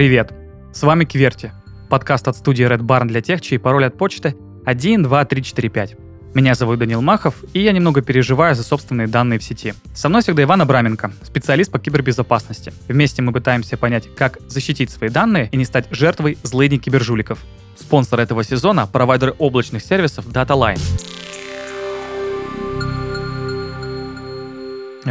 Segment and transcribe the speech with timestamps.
[0.00, 0.32] Привет!
[0.72, 1.52] С вами Кверти,
[1.90, 4.34] подкаст от студии Red Barn для тех, чей пароль от почты
[4.64, 5.96] 12345.
[6.32, 9.74] Меня зовут Данил Махов, и я немного переживаю за собственные данные в сети.
[9.92, 12.72] Со мной всегда Иван Абраменко, специалист по кибербезопасности.
[12.88, 17.38] Вместе мы пытаемся понять, как защитить свои данные и не стать жертвой злыдней кибержуликов.
[17.76, 20.80] Спонсор этого сезона– провайдер облачных сервисов DataLine.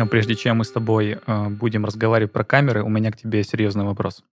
[0.10, 3.84] Прежде чем мы с тобой э, будем разговаривать про камеры, у меня к тебе серьезный
[3.84, 4.24] вопрос.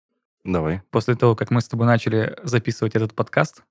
[0.45, 0.83] Давай.
[0.91, 3.65] После того, как мы с тобой начали записывать этот подкаст,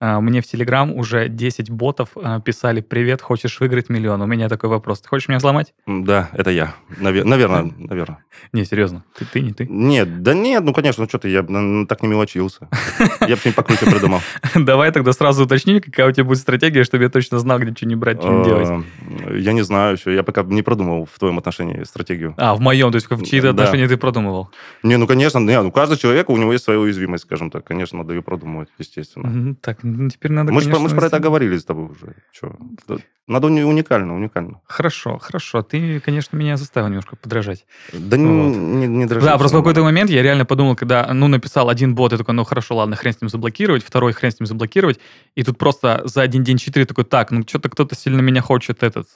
[0.00, 4.70] мне в Телеграм уже 10 ботов а, писали «Привет, хочешь выиграть миллион?» У меня такой
[4.70, 5.00] вопрос.
[5.00, 5.74] Ты хочешь меня взломать?
[5.86, 6.74] М, Да, это я.
[7.00, 8.18] Навер- Наверное, наверное.
[8.52, 9.02] Не, серьезно.
[9.18, 9.66] Ты, ты не ты.
[9.68, 12.68] Нет, да нет, ну, конечно, ну, что ты, я б, н- так не мелочился.
[13.26, 14.20] Я бы не покруче придумал.
[14.54, 17.86] Давай тогда сразу уточни, какая у тебя будет стратегия, чтобы я точно знал, где что
[17.86, 18.84] не брать, что не делать.
[19.26, 22.34] Э, Я не знаю еще, я пока не продумал в твоем отношении стратегию.
[22.36, 24.50] А, в моем, то есть в чьи-то отношения ты продумывал.
[24.84, 27.64] Не, ну, конечно, не, ну, каждый человек, у него есть своя уязвимость, скажем так.
[27.64, 29.56] Конечно, надо ее продумывать, естественно.
[29.60, 32.14] Так, ну, теперь надо, Мы же конечно, про это говорили с тобой уже.
[32.32, 32.56] Чё?
[33.26, 34.60] Надо уни- уникально, уникально.
[34.66, 35.62] Хорошо, хорошо.
[35.62, 37.66] Ты, конечно, меня заставил немножко подражать.
[37.92, 38.56] Да не, Вот.
[38.56, 41.68] не, не дрожи, Да, всё просто в какой-то момент я реально подумал, когда, ну, написал
[41.68, 44.46] один бот, я такой, ну, хорошо, ладно, хрен с ним заблокировать, второй хрен с ним
[44.46, 44.98] заблокировать,
[45.34, 48.82] и тут просто за один день четыре такой, так, ну, что-то кто-то сильно меня хочет
[48.82, 49.08] этот.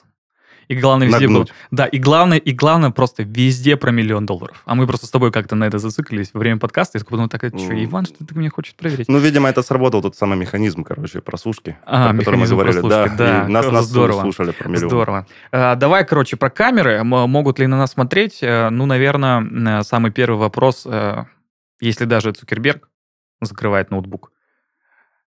[0.67, 1.33] И главное везде был...
[1.39, 1.53] Нагнуть.
[1.71, 4.61] Да, и главное, и главное просто везде про миллион долларов.
[4.65, 7.43] А мы просто с тобой как-то на это зациклились во время подкаста, и подумал, так,
[7.43, 7.83] а что, М.
[7.85, 9.07] Иван, что ты меня хочет проверить?
[9.09, 12.79] Ну, видимо, это сработал тот самый механизм, короче, прослушки, А, про который мы говорили.
[12.79, 14.21] прослушки, да, да, и нас, нас здорово.
[14.21, 14.89] слушали про миллион.
[14.89, 15.27] Здорово.
[15.51, 17.03] А, давай, короче, про камеры.
[17.03, 18.39] Могут ли на нас смотреть?
[18.41, 21.25] Э, Ну, наверное, самый первый вопрос, э,
[21.79, 22.89] если даже Цукерберг
[23.41, 24.31] закрывает ноутбук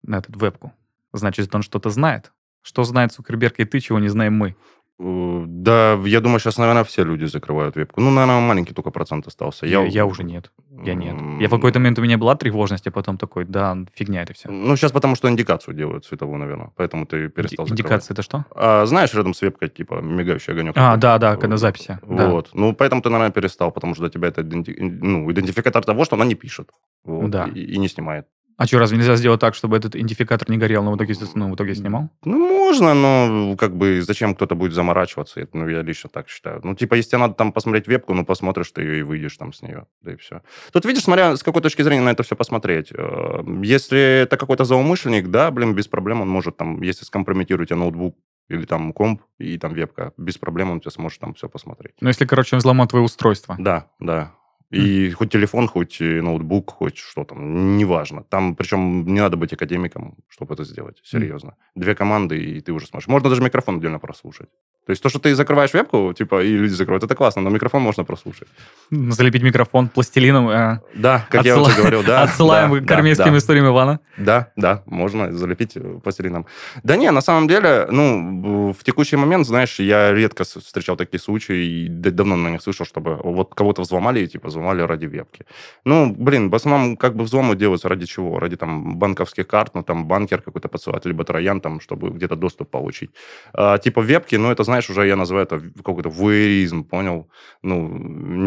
[0.03, 0.71] на эту вебку,
[1.13, 2.31] значит, он что-то знает.
[2.61, 4.55] Что знает Цукерберг и ты, чего не знаем мы?
[4.99, 8.01] Э, Да, я думаю, сейчас, наверное, все люди закрывают вебку.
[8.01, 9.65] Ну, наверное, маленький только процент остался.
[9.65, 10.51] Я, я уже нет.
[10.83, 11.15] Я нет.
[11.41, 14.49] Я в какой-то момент у меня была тревожность, а потом такой, да, фигня это все.
[14.49, 16.71] Ну, сейчас потому что индикацию делают цветовую, наверное.
[16.75, 17.79] Поэтому ты перестал закрывать.
[17.81, 18.45] Индикация это что?
[18.55, 20.73] А, знаешь, рядом с вебкой, типа, мигающий огонек.
[20.77, 21.99] А, да, да, когда записи.
[22.07, 22.29] да.
[22.29, 22.49] Вот.
[22.53, 26.15] Ну, поэтому ты, наверное, перестал, потому что для тебя это иденти- ну, идентификатор того, что
[26.15, 26.69] она не пишет.
[27.03, 27.45] Вот, Да.
[27.45, 28.25] И, и не снимает.
[28.57, 31.51] А что, разве нельзя сделать так, чтобы этот идентификатор не горел, но в итоге, ну,
[31.51, 32.09] в итоге снимал?
[32.25, 35.39] Ну, можно, но как бы зачем кто-то будет заморачиваться?
[35.39, 36.61] Это, ну, я лично так считаю.
[36.63, 39.53] Ну, типа, если тебе надо там посмотреть вебку, ну, посмотришь ты ее и выйдешь там
[39.53, 39.85] с нее.
[40.01, 40.41] Да и все.
[40.73, 42.91] Тут, видишь, смотря с какой точки зрения на это все посмотреть.
[42.91, 48.17] Э, Если это какой-то злоумышленник, да, блин, без проблем он может там, если скомпрометируете ноутбук
[48.49, 51.93] или там комп и там вебка, без проблем он тебе сможет там все посмотреть.
[52.01, 53.55] Ну, если, короче, он взломал твое устройство.
[53.59, 54.33] Да, да.
[54.71, 58.23] И хоть телефон, хоть ноутбук, хоть что там, неважно.
[58.29, 61.53] Там, причем, не надо быть академиком, чтобы это сделать, серьезно.
[61.75, 63.07] Две команды, и ты уже сможешь.
[63.07, 64.49] Можно даже микрофон отдельно прослушать.
[64.85, 67.81] То есть то, что ты закрываешь вебку, типа, и люди закроют, это классно, но микрофон
[67.81, 68.47] можно прослушать.
[68.89, 70.47] Залепить микрофон пластилином.
[70.49, 72.23] э, Да, как я отсыла- уже говорил, да.
[72.23, 73.37] Отсылаем да, к армейским да.
[73.37, 73.99] историям Ивана.
[74.17, 76.45] Да, да, можно залепить э, пластилином.
[76.83, 81.65] Да не, на самом деле, ну, в текущий момент, знаешь, я редко встречал такие случаи,
[81.65, 85.45] и давно на них слышал, чтобы вот кого-то взломали, и, типа, взломали ради вебки.
[85.85, 88.39] Ну, блин, в основном, как бы взломы делаются ради чего?
[88.39, 92.69] Ради, там, банковских карт, ну, там, банкер какой-то подсылать, либо троян, там, чтобы где-то доступ
[92.69, 93.11] получить.
[93.53, 97.27] А, типа, вебки, ну, это, знаешь, уже я называю это какой-то вуэризм, понял?
[97.63, 97.87] Ну,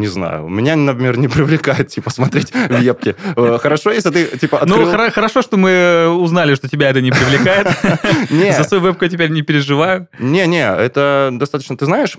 [0.01, 0.49] не знаю.
[0.49, 3.15] Меня, например, не привлекает, типа, смотреть вебки.
[3.37, 5.11] Э, Хорошо, если ты, типа, Ну, открыл...
[5.11, 7.69] хорошо, что мы узнали, что тебя это не привлекает.
[8.57, 10.09] За свою вебку я теперь не переживаю.
[10.19, 11.77] Не-не, это достаточно...
[11.77, 12.19] Ты знаешь,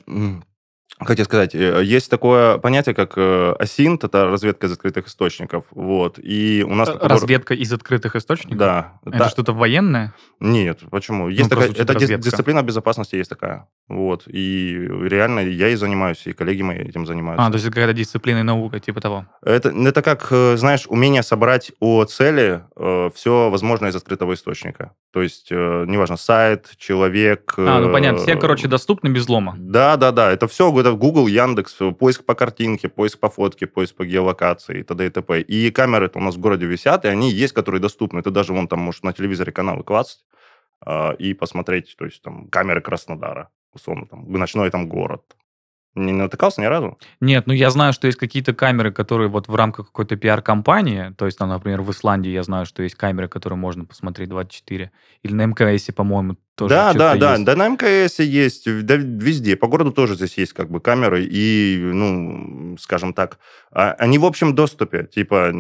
[1.16, 6.20] тебе сказать, э, есть такое понятие, как э, асинт, это разведка из открытых источников, вот,
[6.22, 6.90] и у нас...
[6.90, 8.58] Разведка из открытых источников?
[8.58, 9.00] Да.
[9.06, 9.30] Это да.
[9.30, 10.14] что-то военное?
[10.40, 11.30] Нет, почему?
[11.30, 16.26] Есть Ну, такая, это дис- дисциплина безопасности есть такая, вот, и реально я и занимаюсь,
[16.26, 17.46] и коллеги мои этим занимаются.
[17.46, 19.26] А, то есть это какая-то дисциплина и наука, типа того.
[19.42, 22.64] Это, это как, э, знаешь, умение собрать о цели
[23.14, 24.94] все возможное из открытого источника.
[25.12, 27.54] То есть, э, неважно, сайт, человек...
[27.58, 29.56] А, ну э, понятно, все, короче, доступны без взлома.
[29.58, 30.32] Да, да, да.
[30.32, 34.84] Это все это Google, Яндекс, поиск по картинке, поиск по фотке, поиск по геолокации и
[34.84, 35.06] т.д.
[35.06, 35.42] и т.п.
[35.42, 38.22] И камеры-то у нас в городе висят, и они есть, которые доступны.
[38.22, 40.20] Ты даже вон там можешь на телевизоре каналы клацать
[40.86, 45.24] а, и посмотреть, то есть там камеры Краснодара, условно, там, ночной там город.
[45.94, 46.98] Не натыкался ни разу?
[47.20, 51.26] Нет, ну я знаю, что есть какие-то камеры, которые вот в рамках какой-то пиар-компании, то
[51.26, 54.92] есть, там, например, в Исландии я знаю, что есть камеры, которые можно посмотреть 24,
[55.24, 57.46] или на МКС, по-моему, тоже Да, да, да, есть.
[57.46, 59.56] да, на МКС есть, да, везде.
[59.56, 63.40] По городу тоже здесь есть как бы камеры, и, ну, скажем так,
[63.72, 65.52] а- они в общем доступе, типа,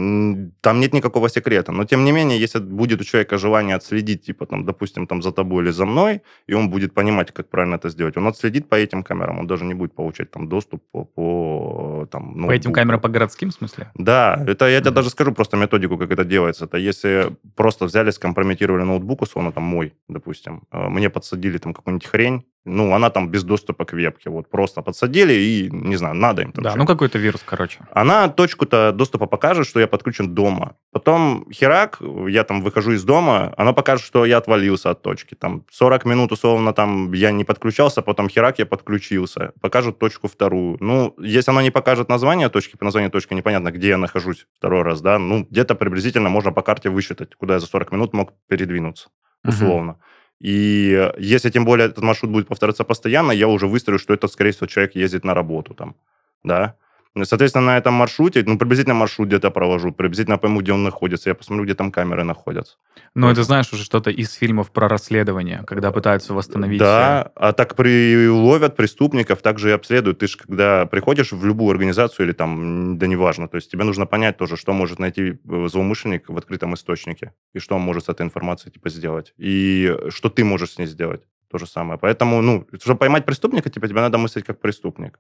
[0.62, 1.72] там нет никакого секрета.
[1.72, 5.32] Но, тем не менее, если будет у человека желание отследить, типа, там, допустим, там, за
[5.32, 8.76] тобой или за мной, и он будет понимать, как правильно это сделать, он отследит по
[8.76, 13.00] этим камерам, он даже не будет получать там доступ по, по там, По этим камерам
[13.00, 13.92] по городским, в смысле?
[13.96, 14.96] Да, это я тебе Мгм.
[14.96, 16.66] даже скажу просто методику, как это делается.
[16.66, 22.08] Это если просто взяли, скомпрометировали ноутбук, условно, там мой, допустим, э, мне подсадили там какую-нибудь
[22.08, 26.44] хрень, ну, она там без доступа к вебке, вот просто подсадили и, не знаю, надо
[26.44, 27.80] им там Да, ну какой-то вирус, короче.
[27.92, 30.76] Она точку-то доступа покажет, что я подключен дома.
[30.92, 35.34] Потом херак, я там выхожу из дома, она покажет, что я отвалился от точки.
[35.34, 39.54] Там 40 минут, условно, там я не подключался, потом херак, я подключился.
[39.60, 40.78] Покажет точку вторую.
[40.80, 44.84] Ну, если она не покажет название точки, по названию точки непонятно, где я нахожусь второй
[44.84, 48.34] раз, да, ну, где-то приблизительно можно по карте высчитать, куда я за 40 минут мог
[48.48, 49.10] передвинуться,
[49.44, 49.98] условно.
[50.42, 54.28] И э, если тем более этот маршрут будет повторяться постоянно, я уже выстрою, что это,
[54.28, 55.96] скорее всего, человек ездит на работу там,
[56.44, 56.76] да.
[57.24, 61.36] Соответственно, на этом маршруте, ну, приблизительно маршрут где-то провожу, приблизительно пойму, где он находится, я
[61.36, 62.78] посмотрю, где там камеры находятся.
[63.16, 66.80] Ну, это, знаешь, уже что-то из фильмов про расследование, когда пытаются восстановить...
[66.80, 70.20] Да, а так при ловят преступников, также и обследуют.
[70.20, 74.06] Ты же, когда приходишь в любую организацию или там, да неважно, то есть тебе нужно
[74.06, 78.10] понять тоже, что может найти э, злоумышленник в открытом источнике, и что он может с
[78.10, 81.24] этой информацией типа сделать, и что ты можешь с ней сделать.
[81.52, 82.00] То же самое.
[82.00, 85.20] Поэтому, ну, чтобы поймать преступника, типа, тебе надо мыслить как преступник.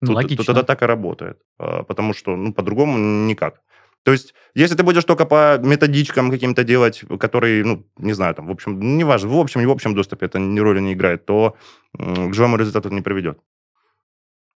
[0.00, 0.44] Ну, Тут, логично.
[0.44, 1.38] тут это так и работает.
[1.58, 3.62] А, Потому что, ну, по-другому никак.
[4.02, 8.46] То есть, если ты будешь только по методичкам каким-то делать, которые, ну, не знаю, там,
[8.46, 11.26] в общем, ну, неважно, в общем, не в общем доступе это ни роли не играет,
[11.26, 11.56] то
[11.92, 13.40] к желаемому результату не приведет.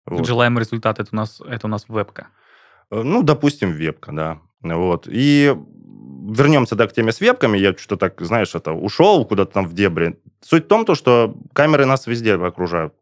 [0.06, 0.26] Вот.
[0.26, 2.28] Желаемый результат это у нас это у нас вебка.
[2.90, 4.38] Э, Ну, допустим, вебка, да.
[4.62, 5.08] Вот.
[5.10, 5.54] И
[6.30, 7.58] вернемся, да, к теме с вебками.
[7.58, 10.18] Я что-то так, знаешь, это ушел куда-то там в дебри.
[10.40, 12.94] Суть в том, то, что камеры нас везде окружают.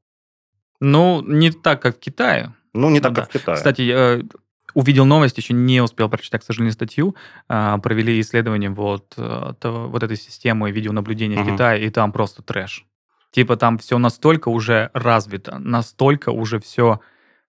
[0.80, 2.54] Ну, не так, как в Китае.
[2.72, 3.20] Ну, не Ну так, да.
[3.22, 3.56] как в Китае.
[3.56, 4.20] Кстати, я
[4.74, 7.16] увидел новость, еще не успел прочитать, к сожалению, статью.
[7.48, 11.52] А, Провели исследование вот, э, вот этой системы видеонаблюдения в Мгм.
[11.54, 12.84] Китае, и там просто трэш.
[13.30, 17.00] Типа там все настолько уже развито, настолько уже все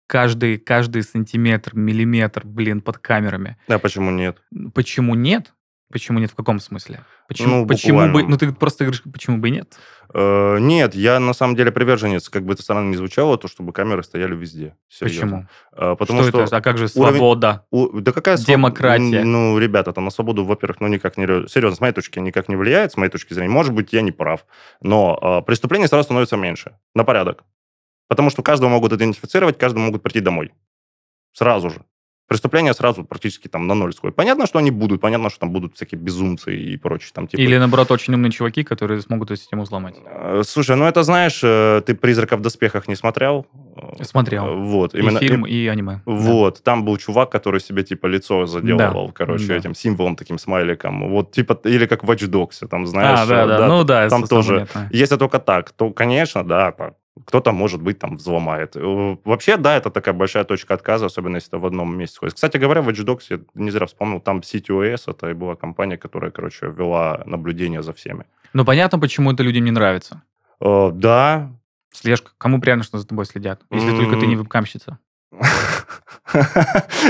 [0.08, 3.58] каждый, каждый сантиметр, миллиметр, блин, под камерами.
[3.68, 4.38] А почему нет?
[4.74, 5.54] Почему нет?
[5.94, 6.32] Почему нет?
[6.32, 7.06] В каком смысле?
[7.28, 8.24] Почему, Ну, почему бы...
[8.24, 9.78] Ну, ты просто говоришь, почему бы и нет?
[10.12, 13.74] Э, нет, я на самом деле приверженец, как бы это странно не звучало, то, чтобы
[13.74, 14.76] камеры стояли везде.
[14.90, 15.48] Серьезно.
[15.72, 15.92] Почему?
[15.94, 16.42] Э, потому что...
[16.42, 16.58] это?
[16.58, 17.66] А как же уровень- свобода?
[17.70, 19.24] у- да какая своб- Демократия.
[19.24, 21.28] Ну, ребята, там на свободу, во-первых, ну никак не...
[21.48, 23.52] Серьезно, с моей точки никак не влияет, с моей точки зрения.
[23.52, 24.48] Может быть, я не прав.
[24.82, 26.76] Но э, преступлений сразу становится меньше.
[26.96, 27.44] На порядок.
[28.08, 30.54] Потому что каждого могут идентифицировать, каждому могут прийти домой.
[31.34, 31.84] Сразу же.
[32.28, 34.16] Преступления сразу практически там на ноль сходят.
[34.16, 37.12] Понятно, что они будут, понятно, что там будут всякие безумцы и прочее.
[37.14, 39.96] Там, типа, Или, наоборот, очень умные чуваки, которые смогут эту систему взломать?
[40.06, 43.46] Э, Слушай, ну это знаешь, э, ты «Призрака в доспехах» не смотрел?
[43.76, 44.56] Э, Смотрел.
[44.58, 44.96] Вот.
[44.96, 46.02] И именно- фильм, и- и аниме.
[46.06, 46.12] Да.
[46.14, 49.56] Вот, там был чувак, который себе типа лицо заделывал, короче, Да.
[49.56, 51.10] этим символом, таким смайликом.
[51.10, 53.20] Вот типа, или как в Watch Dogs, там, знаешь.
[53.20, 54.54] а, да, э, да, ну да, там тоже.
[54.74, 54.90] понятно.
[54.94, 56.94] Если только так, то, конечно, да, так.
[57.26, 58.76] Кто-то, может быть, там взломает.
[58.76, 62.36] Э, Вообще, да, это такая большая точка отказа, особенно если это в одном месте сходит.
[62.36, 65.98] Кстати говоря, в Watch Dogs, я не зря вспомнил, там CTOS, это и была компания,
[65.98, 68.26] которая, короче, вела наблюдение за всеми.
[68.54, 70.24] Ну, понятно, почему это людям не нравится.
[70.60, 71.52] Э, Да,
[71.92, 72.32] Слежка.
[72.40, 73.62] Кому приятно, что за тобой следят?
[73.70, 74.98] Если только ты не вебкамщица.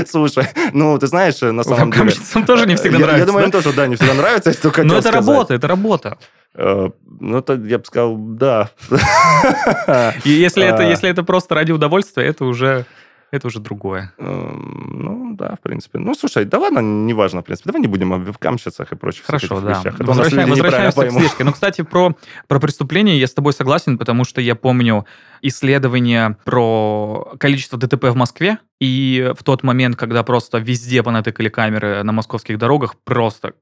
[0.06, 2.12] Слушай, ну, ты знаешь, на самом деле...
[2.46, 3.26] Тоже не всегда Я- Я нравится.
[3.26, 6.18] думаю, им тоже, да, не всегда нравится, если только Но это работа, это работа.
[6.56, 6.90] Э,
[7.20, 8.70] Ну, это, я бы сказал, да.
[10.24, 10.84] И если это, А.
[10.84, 12.86] если это просто ради удовольствия, это уже,
[13.30, 14.12] это уже другое.
[14.18, 15.98] Эм, Ну, да, в принципе.
[15.98, 17.68] Ну, слушай, да ладно, неважно, в принципе.
[17.70, 19.70] Давай не будем о вебкамщицах и прочих Хорошо, да.
[19.70, 19.94] вещах.
[19.94, 21.44] Это у нас Возвращаем- люди неправильно возвращаемся к.
[21.44, 22.14] Ну, кстати, про,
[22.46, 25.04] про преступления я с тобой согласен, потому что я помню
[25.42, 32.02] исследование про количество ДТП в Москве, и в тот момент, когда просто везде понатыкали камеры
[32.04, 33.54] на московских дорогах, просто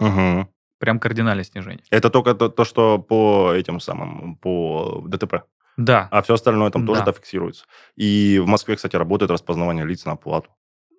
[0.00, 0.48] Мгм.
[0.82, 1.84] Прям кардинальное снижение.
[1.90, 5.44] Это только то, то, что по этим самым, по ДТП.
[5.76, 6.08] Да.
[6.10, 7.12] А все остальное там тоже Да.
[7.12, 7.66] фиксируется.
[7.94, 10.50] И в Москве, кстати, работает распознавание лиц на оплату.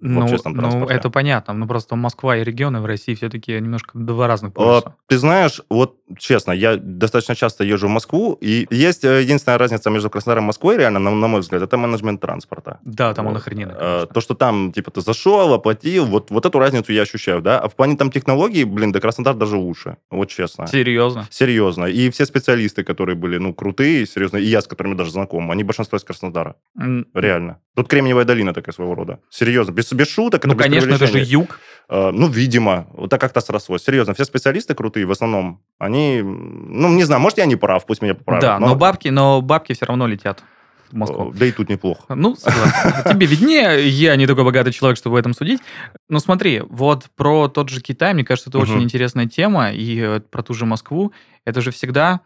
[0.03, 0.93] В Ну, общественном ну, транспорте.
[0.95, 1.53] это понятно.
[1.53, 4.95] Ну, просто Москва и регионы в России все-таки немножко два разных полюса.
[5.07, 9.89] Ты знаешь, вот честно, я достаточно часто езжу в Москву, и есть э, единственная разница
[9.89, 12.79] между Краснодаром и Москвой, реально, на, на мой взгляд, это менеджмент транспорта.
[12.83, 13.41] Да, там он Вот.
[13.41, 14.07] охрененный, Э, конечно.
[14.07, 17.59] То, что там, типа, ты зашел, оплатил, вот, вот эту разницу я ощущаю, да.
[17.59, 20.67] А в плане там технологий, блин, да Краснодар даже лучше, вот честно.
[20.67, 21.25] Серьезно.
[21.29, 21.85] Серьезно.
[21.85, 25.63] И все специалисты, которые были, ну, крутые, серьезно, и я, с которыми даже знаком, они
[25.63, 26.55] большинство из Краснодара.
[26.79, 27.59] М, Реально.
[27.75, 29.19] Тут Кремниевая долина такая своего рода.
[29.29, 29.71] Серьезно.
[29.71, 30.45] Без, без шуток.
[30.45, 31.59] Ну, конечно, это же юг.
[31.89, 33.83] Э, Ну, видимо, вот так как-то срослось.
[33.83, 38.01] Серьезно, все специалисты крутые в основном, они, ну, не знаю, может, я не прав, пусть
[38.01, 38.41] меня поправят.
[38.41, 40.43] Да, но бабки, но бабки все равно летят
[40.91, 41.31] в Москву.
[41.31, 42.15] э, Да и тут неплохо.
[42.15, 43.09] Ну, согласен.
[43.11, 45.61] Тебе виднее, я не такой богатый человек, чтобы в этом судить.
[46.09, 48.83] Но смотри, вот про тот же Китай, мне кажется, это очень Мгм.
[48.83, 51.11] интересная тема, и э, про ту же Москву.
[51.45, 52.21] Это же всегда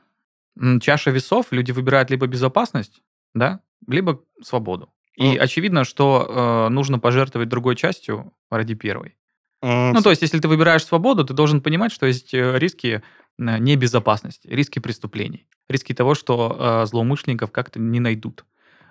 [0.82, 3.02] чаша весов, люди выбирают либо безопасность,
[3.36, 4.90] да, либо свободу.
[5.18, 5.44] И Ну.
[5.44, 9.16] очевидно, что э, нужно пожертвовать другой частью ради первой.
[9.64, 13.02] М, Ну, то есть, если ты выбираешь свободу, ты должен понимать, что есть э, риски
[13.40, 18.46] э, небезопасности, риски преступлений, риски того, что э, злоумышленников как-то не найдут.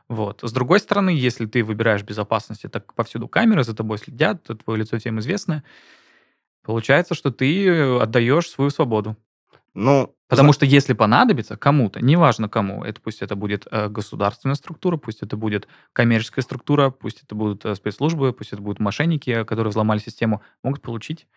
[0.09, 0.41] Вот.
[0.43, 4.81] С другой стороны, если ты выбираешь безопасность, так повсюду камеры за тобой следят, то твое
[4.81, 5.65] лицо всем известно,
[6.65, 7.69] получается, что ты
[8.01, 9.17] отдаешь свою свободу.
[9.77, 14.97] Ну, Потому что если понадобится кому-то, неважно кому, это пусть это будет э, государственная структура,
[14.97, 19.71] пусть это будет коммерческая структура, пусть это будут э, спецслужбы, пусть это будут мошенники, которые
[19.71, 21.29] взломали систему, могут получить.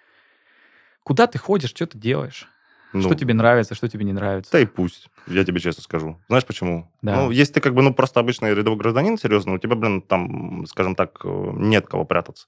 [1.04, 2.48] Куда ты ходишь, что ты делаешь?
[2.94, 4.54] ну, Что тебе нравится, что тебе не нравится?
[4.54, 6.20] Да и пусть, я тебе честно скажу.
[6.30, 6.90] Знаешь почему?
[7.02, 7.16] Да.
[7.16, 10.66] Ну, если ты как бы, ну, просто обычный рядовой гражданин, серьезно, у тебя, блин, там,
[10.66, 12.48] скажем так, э, нет кого прятаться.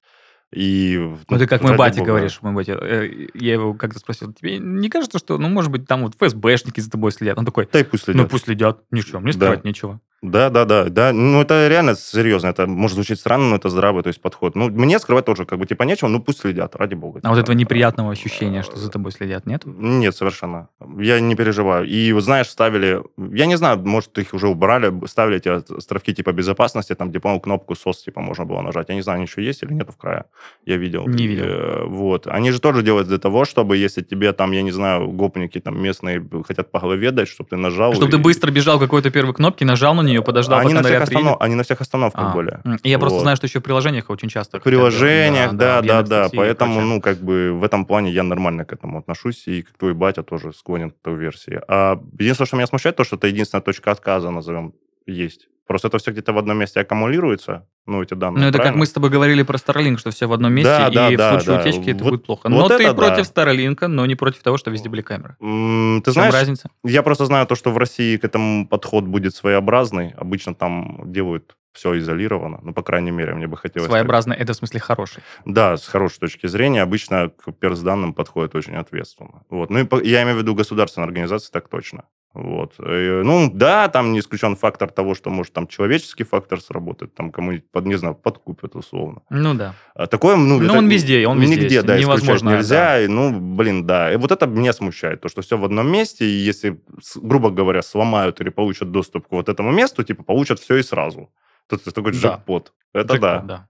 [0.53, 0.97] И,
[1.29, 2.11] Ну, ты как мой батя бога.
[2.11, 5.87] говоришь, мой батя, э, я его как-то спросил, тебе не кажется, что, ну, может быть,
[5.87, 7.37] там вот ФСБшники за тобой следят?
[7.37, 8.29] Он такой, Да и пусть ну, следят.
[8.31, 9.37] пусть следят, ничего, мне Да.
[9.37, 10.01] скрывать нечего.
[10.21, 11.13] Да, да, да, да.
[11.13, 12.47] Ну, это реально серьезно.
[12.47, 14.55] Это может звучить странно, но это здравый, то есть, подход.
[14.55, 17.21] Ну, мне скрывать тоже как бы типа нечего, ну, пусть следят, ради бога.
[17.23, 17.43] А вот типа.
[17.43, 19.63] этого неприятного ощущения, что за тобой следят, нет?
[19.65, 20.69] Нет, совершенно.
[20.99, 21.87] Я не переживаю.
[21.87, 23.01] И, вот знаешь, ставили...
[23.17, 27.41] Я не знаю, может, их уже убрали, ставили эти островки типа безопасности, там, где, по-моему,
[27.41, 28.89] кнопку SOS, типа, можно было нажать.
[28.89, 30.25] Я не знаю, они еще есть или нету в крае.
[30.67, 31.07] Я видел.
[31.07, 31.45] Не видел.
[31.45, 32.27] Э, Вот.
[32.27, 35.81] Они же тоже делают для того, чтобы, если тебе там, я не знаю, гопники там
[35.81, 37.93] местные хотят по голове дать, чтобы ты нажал.
[37.93, 41.01] Чтобы ты быстро бежал к какой-то первой кнопке, нажал на нее, подождал, они на, всех
[41.01, 41.37] останов...
[41.39, 42.59] они на всех остановках А, были.
[42.83, 43.21] и Я просто Вот.
[43.21, 44.59] знаю, что еще в приложениях очень часто.
[44.59, 46.25] В приложениях, да, да, да.
[46.31, 49.77] И Поэтому, ну, как бы в этом плане я нормально к этому отношусь, и как
[49.77, 51.61] твой батя тоже склонен к той версии.
[51.67, 54.73] А единственное, что меня смущает, то, что это единственная точка отказа, назовем,
[55.05, 55.47] есть.
[55.67, 58.41] Просто это все где-то в одном месте аккумулируется, ну, эти данные.
[58.43, 58.79] Ну, это как правильно?
[58.79, 61.15] мы с тобой говорили про Starlink, что все в одном месте, Да, и да, в
[61.17, 61.61] да, случае да.
[61.61, 62.49] утечки это Вот- будет плохо.
[62.49, 63.07] вот Но ты это да.
[63.07, 65.35] против Starlink, но не против того, что везде были камеры.
[65.39, 66.69] М, Ты знаешь, разница?
[66.83, 70.13] я просто знаю то, что в России к этому подход будет своеобразный.
[70.17, 72.59] Обычно там делают все изолировано.
[72.63, 73.89] Ну, по крайней мере, мне бы хотелось...
[73.89, 75.23] Своеобразно, это в смысле хороший.
[75.45, 79.43] Да, с хорошей точки зрения, обычно к персданным подходят очень ответственно.
[79.49, 79.69] Вот.
[79.69, 82.03] Ну, и я имею в виду государственные организации, так точно.
[82.33, 82.75] Вот.
[82.79, 87.31] Э, Ну, да, там не исключен фактор того, что, может, там человеческий фактор сработает, там
[87.31, 89.21] кому-нибудь, под, не знаю, подкупят условно.
[89.29, 89.75] Ну да.
[89.95, 90.59] А такое, ну...
[90.59, 93.01] Ну, он везде, он везде Нигде, да, Невозможно, нельзя.
[93.01, 94.13] И, ну, блин, да.
[94.13, 96.79] И вот это меня смущает, то, что все в одном месте, и если,
[97.15, 101.29] грубо говоря, сломают или получат доступ к вот этому месту, типа, получат все и сразу.
[101.77, 102.35] То есть такой Да.
[102.35, 102.73] джекпот.
[102.93, 103.61] Это да, Джекпот,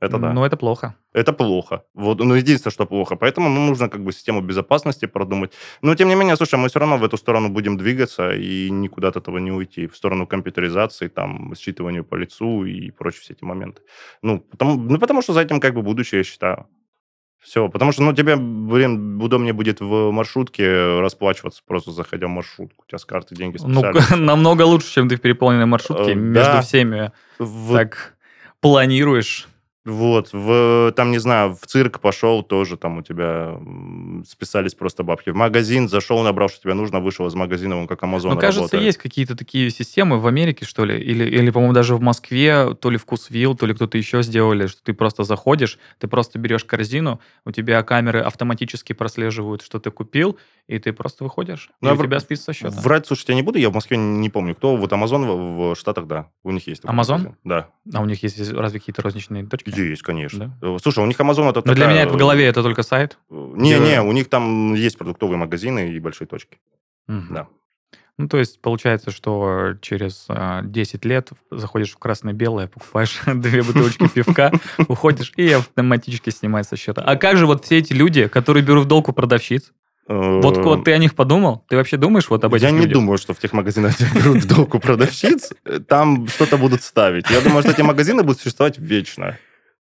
[0.00, 0.32] это да.
[0.32, 0.94] Но это плохо.
[1.12, 1.84] Это плохо.
[1.94, 3.16] Вот, ну, единственное, что плохо.
[3.16, 5.52] Поэтому ну, нужно как бы систему безопасности продумать.
[5.82, 9.08] Но, тем не менее, слушай, мы все равно в эту сторону будем двигаться и никуда
[9.08, 9.86] от этого не уйти.
[9.86, 13.82] В сторону компьютеризации, там, считыванию по лицу и прочие все эти моменты.
[14.22, 16.66] Ну, потому, ну, потому что за этим как бы будущее, я считаю.
[17.44, 22.84] Все, потому что, ну, тебе, блин, удобнее будет в маршрутке расплачиваться, просто заходя в маршрутку.
[22.86, 24.18] У тебя с карты деньги Ну, списали.
[24.20, 26.62] намного лучше, чем ты в переполненной маршрутке Э, между да.
[26.62, 28.14] всеми В- так
[28.60, 29.46] планируешь.
[29.84, 33.58] Вот, в, там, не знаю, в цирк пошел, тоже там у тебя
[34.26, 35.28] списались просто бабки.
[35.28, 38.60] В магазин зашел, набрал, что тебе нужно, вышел из магазина, он как Амазон Ну, кажется,
[38.62, 38.82] работает.
[38.84, 42.88] есть какие-то такие системы в Америке, что ли, или, или по-моему, даже в Москве, то
[42.88, 47.20] ли Вкусвилл, то ли кто-то еще сделали, что ты просто заходишь, ты просто берешь корзину,
[47.44, 51.94] у тебя камеры автоматически прослеживают, что ты купил, и ты просто выходишь, Ну, и а
[51.94, 52.80] у в- тебя список со счета.
[52.80, 54.76] Врать, слушайте, я не буду, я в Москве не помню, кто.
[54.76, 56.82] Вот Амазон в, в Штатах, да, у них есть.
[56.86, 57.36] Амазон?
[57.44, 59.73] Да, А у них есть разве какие-то розничные точки?
[59.82, 60.56] Есть, конечно.
[60.62, 62.82] Э, Слушай, у них Амазон это Но для такая- меня это в голове это только
[62.82, 63.18] сайт.
[63.30, 66.58] Не-не, у них там есть продуктовые магазины и большие точки.
[67.08, 67.34] Мгм.
[67.34, 67.46] Да.
[68.16, 74.06] Ну, то есть получается, что через а, 10 лет заходишь в красное-белое, покупаешь две бутылочки
[74.08, 74.52] пивка,
[74.86, 77.02] уходишь и автоматически снимается со счета.
[77.02, 79.72] А как же вот все эти люди, которые берут в долг у продавщиц?
[80.06, 81.64] Вот, вот ты о них подумал?
[81.68, 84.44] Ты вообще думаешь вот об этих Э, Я не думаю, что в тех магазинах, берут
[84.44, 87.28] в долг у продавщиц, э, там что-то будут ставить.
[87.30, 89.38] Я думаю, что эти магазины будут существовать вечно.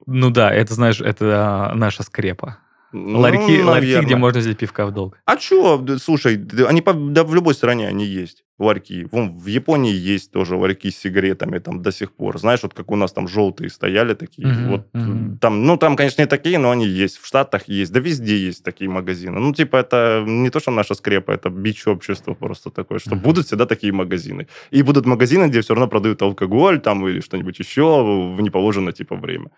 [0.07, 2.57] Ну да, это, знаешь, это а, наша скрепа.
[2.93, 5.19] Ну, ларьки, ларьки, где можно взять пивка в долг.
[5.25, 5.85] А что?
[6.01, 9.05] Слушай, они по- да в любой стране они есть, ларьки.
[9.11, 12.39] Вон, в Японии есть тоже ларьки с сигаретами там до сих пор.
[12.39, 14.47] Знаешь, вот как у нас там желтые стояли такие.
[14.47, 15.37] Мгм, вот мгм.
[15.39, 17.17] там, ну, там, конечно, не такие, но они есть.
[17.17, 17.91] В Штатах есть.
[17.91, 19.37] Да везде есть такие магазины.
[19.37, 23.19] Ну, типа, это не то, что наша скрепа, это бич общества просто такое, что Мгм.
[23.23, 24.47] будут всегда такие магазины.
[24.71, 27.83] И будут магазины, где все равно продают алкоголь там или что-нибудь еще
[28.33, 29.49] в неположенное, типа, время.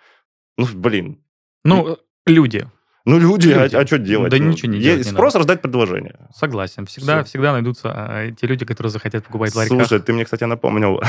[0.57, 1.19] Ну, блин.
[1.63, 2.67] Ну, люди.
[3.05, 3.75] Ну, люди, Люди.
[3.75, 4.29] а, что делать?
[4.29, 6.27] Да Ну, ничего не делать не Спрос рождать предложение.
[6.35, 6.85] Согласен.
[6.85, 7.29] Всегда, Всё.
[7.29, 9.77] всегда найдутся а, те люди, которые захотят покупать в ларьках.
[9.77, 11.01] Слушай, ты мне, кстати, напомнил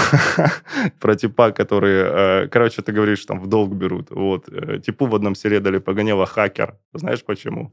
[1.01, 4.11] про типа, которые, э, короче, ты говоришь, там в долг берут.
[4.11, 4.49] Вот.
[4.49, 6.79] э, Типу в одном селе дали погоняло хакер.
[6.95, 7.71] Знаешь почему?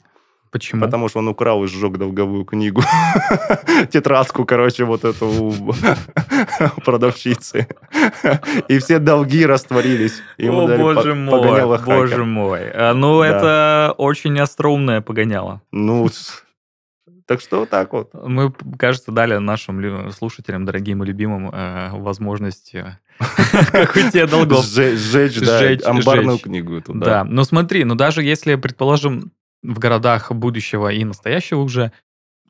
[0.51, 0.81] Почему?
[0.85, 2.81] Потому что он украл и сжег долговую книгу.
[3.91, 5.25] Тетрадку, короче, вот эту
[6.77, 7.67] у продавщицы.
[8.67, 10.21] И все долги растворились.
[10.37, 12.71] Ему О, боже мой, боже мой.
[12.71, 15.61] А, Ну, это очень остроумное погоняло.
[15.71, 16.09] Ну,
[17.27, 18.09] так что вот так вот.
[18.13, 22.97] Мы, кажется, дали нашим слушателям, дорогим и любимым, э, возможность, э,
[23.71, 24.63] как уйти от долгов.
[24.63, 27.25] Сжечь, да, амбарную книгу да.
[27.25, 29.33] но смотри, ну даже если, предположим,
[29.63, 31.91] в городах будущего и настоящего уже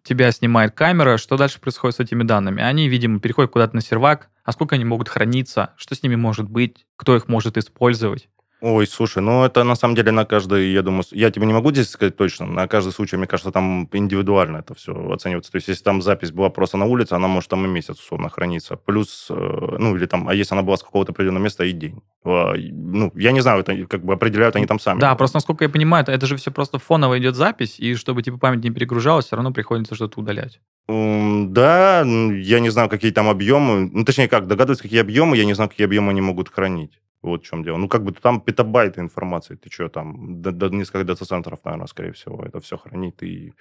[0.04, 2.62] тебя снимает камера, что дальше происходит с этими данными?
[2.64, 6.50] Они, видимо, переходят куда-то на сервак, а сколько они могут храниться, что с ними может
[6.50, 8.30] быть, кто их может использовать?
[8.60, 11.72] Ой, слушай, ну это на самом деле на каждый, я думаю, я тебе не могу
[11.72, 15.52] здесь сказать точно, на каждый случай, мне кажется, там индивидуально это все оценивается.
[15.52, 18.30] То есть, если там запись была просто на улице, она может там и месяц условно
[18.30, 18.76] храниться.
[18.76, 19.34] Плюс, э,
[19.80, 22.02] ну, или там, а если она была с какого-то определенного места, и день.
[22.26, 25.00] И, Ну, я не знаю, это как бы определяют они там сами.
[25.00, 28.38] Да, просто насколько я понимаю, это, же все просто фоново идет запись, и чтобы типа
[28.38, 30.60] память не перегружалась, все равно приходится что-то удалять.
[30.88, 33.90] Да, я не знаю, какие там объемы.
[33.94, 37.00] Ну, точнее, как, догадываюсь, какие объемы, я не знаю, какие объемы они могут хранить.
[37.24, 37.78] Вот в чем дело.
[37.78, 39.56] Ну, как бы там петабайты информации.
[39.56, 43.24] Ты что, там, до, до несколько дата-центров, наверное, скорее всего, это все хранит.
[43.24, 43.54] И...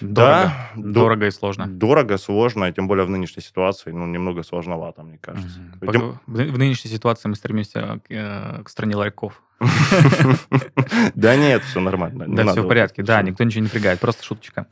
[0.00, 0.42] Дорого.
[0.42, 1.66] Да, до- Дорого и сложно.
[1.68, 5.60] Дорого, сложно, и тем более в нынешней ситуации, ну, немного сложновато, мне кажется.
[5.80, 5.92] Мгм.
[5.92, 9.40] Тем- В в нынешней ситуации мы стремимся к, э, к стране ларьков.
[11.14, 12.24] Да нет, все нормально.
[12.28, 14.66] Да, все в порядке, да, никто ничего не напрягает, просто шуточка.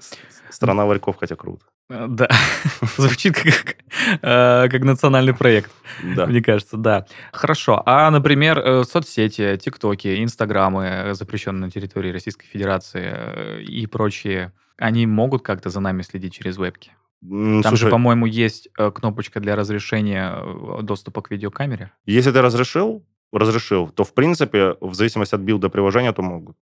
[0.50, 1.64] Страна ларьков, хотя круто.
[1.90, 2.28] Э, Да,
[2.96, 3.76] звучит как,
[4.22, 5.70] э, как национальный проект,
[6.16, 6.26] Да.
[6.26, 7.06] мне кажется, да.
[7.32, 14.52] Хорошо, а, например, э, соцсети, тиктоки, инстаграмы, э, запрещенные на территории Российской Федерации и прочие,
[14.78, 16.92] они могут как-то за нами следить через вебки?
[17.20, 20.36] Там же, слушай, по-моему, есть кнопочка для разрешения
[20.82, 21.90] доступа к видеокамере.
[22.04, 26.56] если ты разрешил, разрешил, то, в принципе, в зависимости от билда приложения, то могут.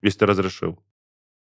[0.00, 0.78] Если ты разрешил.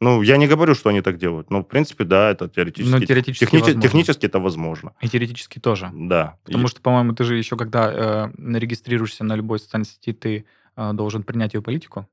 [0.02, 2.92] Ну, я не говорю, что они так делают, но, в принципе, да, это теоретически.
[2.94, 3.82] Ну, теоретически технически, возможно.
[3.90, 4.94] технически это возможно.
[5.02, 5.90] И теоретически тоже.
[5.94, 6.38] Да.
[6.44, 10.46] Потому И- что, по-моему, ты же еще, когда э, регистрируешься на любой социальной сети, ты
[10.76, 12.08] э, должен принять ее политику.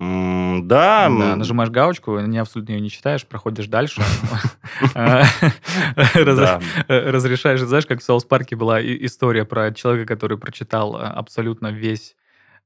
[0.00, 4.02] М, Да, Да, нажимаешь галочку, не абсолютно ее не читаешь, проходишь дальше.
[4.94, 5.22] Э,
[6.88, 11.68] э, Разрешаешь, знаешь, как в Соус Парке была история про человека, который прочитал э, абсолютно
[11.70, 12.16] весь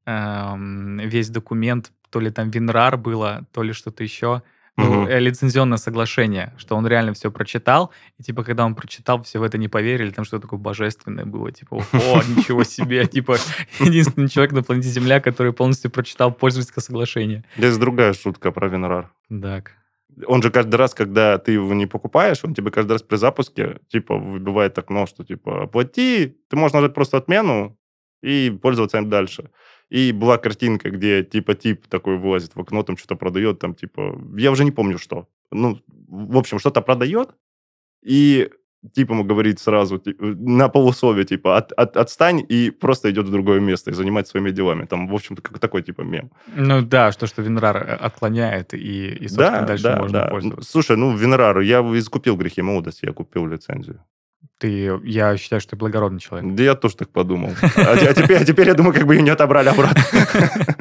[0.06, 4.42] эм, весь документ, то ли там Винрар было, то ли что-то еще.
[4.80, 9.38] Ну, э, лицензионное соглашение, что он реально все прочитал, и типа, когда он прочитал, все
[9.38, 13.36] в это не поверили, там что-то такое божественное было, типа, о, ничего себе, типа,
[13.80, 17.44] единственный человек на планете Земля, который полностью прочитал пользовательское соглашение.
[17.56, 19.12] Здесь другая шутка про Винрар.
[19.28, 19.72] Так.
[20.26, 23.78] Он же каждый раз, когда ты его не покупаешь, он тебе каждый раз при запуске,
[23.88, 27.78] типа, выбивает окно, что, типа, оплати, ты можешь нажать просто отмену
[28.22, 29.50] и пользоваться им дальше.
[29.90, 34.18] И была картинка, где, типа, тип такой вылазит в окно, там что-то продает, там, типа,
[34.36, 35.26] я уже не помню, что.
[35.52, 37.30] Ну, в общем, что-то продает,
[38.04, 38.50] и
[38.94, 43.30] тип ему говорит сразу, ти- на полусловие, типа, от, от- отстань, и просто идет в
[43.32, 44.86] другое место и занимается своими делами.
[44.86, 46.30] Там, в общем-то, как такой, типа, мем.
[46.56, 50.70] Ну да, что, что Винрар э, отклоняет, и, и собственно, дальше можно пользоваться.
[50.70, 54.02] Слушай, ну, Винрару, я искупил грехи молодости, я купил лицензию.
[54.58, 56.54] Ты, я считаю, что ты благородный человек.
[56.54, 57.52] Да я тоже так подумал.
[57.76, 60.04] А, а а теперь я думаю, как бы ее не отобрали обратно.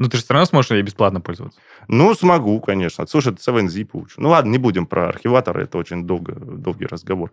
[0.00, 1.60] Ну, ты же все равно сможешь ей бесплатно пользоваться.
[1.86, 3.06] Ну, смогу, конечно.
[3.06, 4.14] Слушай, это 7zip лучше.
[4.18, 7.32] Ну, ладно, не будем про архиваторы, это очень долго, долгий разговор.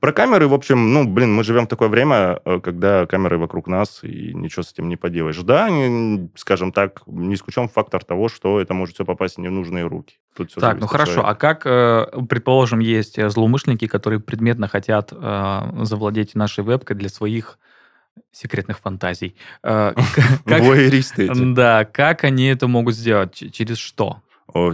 [0.00, 3.68] Про камеры, в общем, ну, блин, мы живем в такое время, э, когда камеры вокруг
[3.68, 5.38] нас, и ничего с этим не поделаешь.
[5.42, 9.86] Да, не- скажем так, не исключен фактор того, что это может все попасть в ненужные
[9.86, 10.16] руки.
[10.36, 11.12] Тут всё Так, ну хорошо.
[11.12, 11.30] человека.
[11.30, 15.12] А как, э, предположим, есть э, злоумышленники, которые предметно хотят
[15.82, 17.58] завладеть нашей вебкой для своих
[18.32, 19.34] секретных фантазий.
[19.62, 19.94] Э,
[20.44, 21.28] Воеристы.
[21.54, 23.34] Да, как они это могут сделать?
[23.52, 24.22] Через что?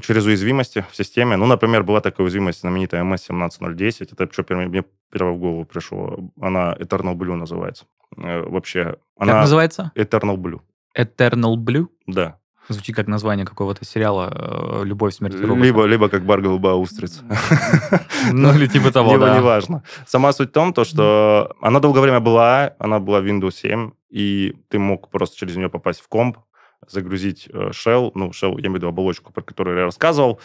[0.02, 1.36] Через уязвимости в системе.
[1.36, 4.08] Ну, например, была такая уязвимость, знаменитая MS-17010.
[4.12, 6.30] Это что мне первое в голову пришло.
[6.40, 7.84] Она Eternal Blue называется.
[8.16, 9.90] Э, Вообще, Как называется?
[9.96, 10.60] Eternal Blue,
[10.96, 11.88] Eternal Blue?
[12.06, 12.38] да.
[12.68, 15.64] Звучит как название какого-то сериала э, «Любовь, смерть и робота».
[15.64, 17.22] Либо, либо как бар голубая устрица.
[18.32, 19.36] Ну, или типа того, Либо да.
[19.36, 19.82] неважно.
[20.06, 23.90] Сама суть в том, то, что она долгое время была, она была в Windows 7,
[24.08, 26.38] и ты мог просто через нее попасть в комп,
[26.88, 30.40] загрузить э, shell, ну, shell, я имею в виду оболочку, про которую я рассказывал,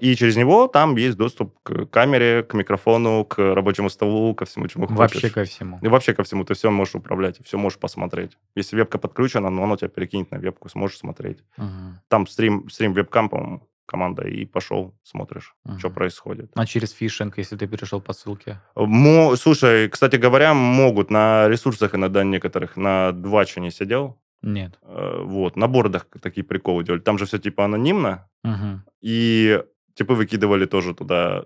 [0.00, 4.66] И через него там есть доступ к камере, к микрофону, к рабочему столу, ко всему,
[4.68, 4.98] чему хочешь.
[4.98, 5.78] Вообще ко всему.
[5.82, 6.44] И вообще ко всему.
[6.44, 8.36] Ты все можешь управлять, все можешь посмотреть.
[8.56, 11.38] Если вебка подключена, ну, оно тебя перекинет на вебку, сможешь смотреть.
[11.56, 12.00] Мгм.
[12.08, 15.94] Там стрим, стрим вебкам, по-моему, команда, и пошел, смотришь, что Мгм.
[15.94, 16.50] происходит.
[16.54, 18.58] А через фишинг, если ты перешел по ссылке?
[18.74, 24.78] Мо- Слушай, кстати говоря, могут на ресурсах иногда некоторых, на Дваче не сидел, Нет.
[24.82, 27.00] э, вот, на бордах такие приколы делали.
[27.00, 28.84] Там же все типа анонимно, Мгм.
[29.00, 29.62] и
[29.94, 31.44] типы выкидывали тоже туда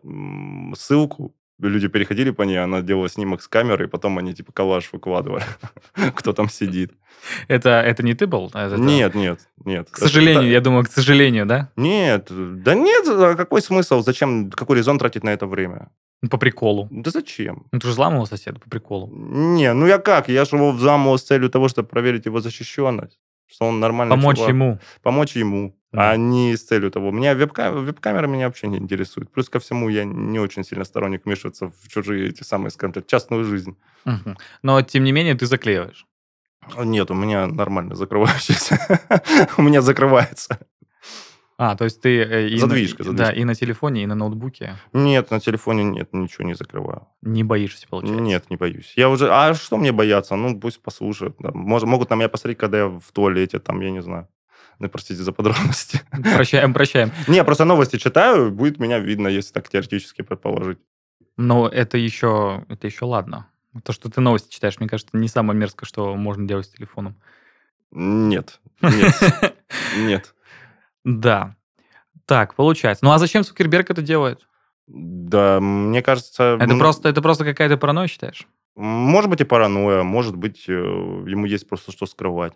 [0.74, 4.88] ссылку, люди переходили по ней, она делала снимок с камеры, и потом они типа коллаж
[4.92, 5.44] выкладывали,
[6.14, 6.92] кто там сидит.
[7.48, 8.50] Это, это не ты был?
[8.54, 9.88] Это- Нет, нет, нет.
[9.90, 11.70] К сожалению, Это- я думаю, к сожалению, да?
[11.76, 14.02] Нет, да нет, а какой смысл?
[14.02, 15.90] Зачем, какой резон тратить на это время?
[16.22, 16.88] Ну, По приколу.
[16.90, 17.66] Да зачем?
[17.72, 19.10] Ну, ты же взламывал соседа по приколу.
[19.12, 20.28] Не, ну я как?
[20.28, 23.18] Я же его взламывал с целью того, чтобы проверить его защищенность.
[23.46, 24.48] Что он нормальный Помочь чувак.
[24.50, 24.78] ему.
[25.02, 26.10] Помочь ему, Да.
[26.10, 27.10] а не с целью того.
[27.12, 27.70] Меня вебка...
[27.70, 29.30] веб-камера меня вообще не интересует.
[29.30, 33.06] Плюс ко всему, я не очень сильно сторонник вмешиваться в чужие эти самые, скажем так,
[33.06, 33.76] частную жизнь.
[34.04, 34.36] Мгм.
[34.62, 36.06] Но, тем не менее, ты заклеиваешь.
[36.76, 38.78] Нет, у меня нормально закрывающийся.
[39.56, 40.58] У меня закрывается.
[41.58, 42.18] А, то есть ты...
[42.22, 43.32] э, и на- Задвижка, Да, задвижка.
[43.34, 47.06] и на телефоне, и на ноутбуке Нет, на телефоне нет, ничего не закрываю.
[47.22, 48.22] не боишься, получается?
[48.22, 48.92] Нет, не боюсь.
[48.96, 49.30] Я уже...
[49.32, 50.36] А что мне бояться?
[50.36, 51.36] Ну, пусть послушают.
[51.38, 51.48] да.
[51.50, 54.28] Мож- Могут на меня посмотреть, когда я в туалете, там, я не знаю.
[54.78, 56.02] Ну, простите за подробности.
[56.34, 57.10] Прощаем, прощаем.
[57.26, 60.78] Не, просто новости читаю, будет меня видно, если так теоретически предположить.
[61.38, 63.46] Но это еще, это еще ладно.
[63.82, 67.16] То, что ты новости читаешь, мне кажется, не самое мерзкое, что можно делать с телефоном.
[67.92, 69.14] Нет, нет,
[69.98, 70.34] нет.
[71.06, 71.54] Да.
[72.26, 73.04] Так, получается.
[73.04, 74.48] Ну а зачем Цукерберг это делает?
[74.88, 76.58] Да, мне кажется...
[76.60, 78.46] Это м, просто, это просто какая-то паранойя, считаешь?
[78.74, 82.54] Может быть и паранойя, может быть, э, ему есть просто что скрывать.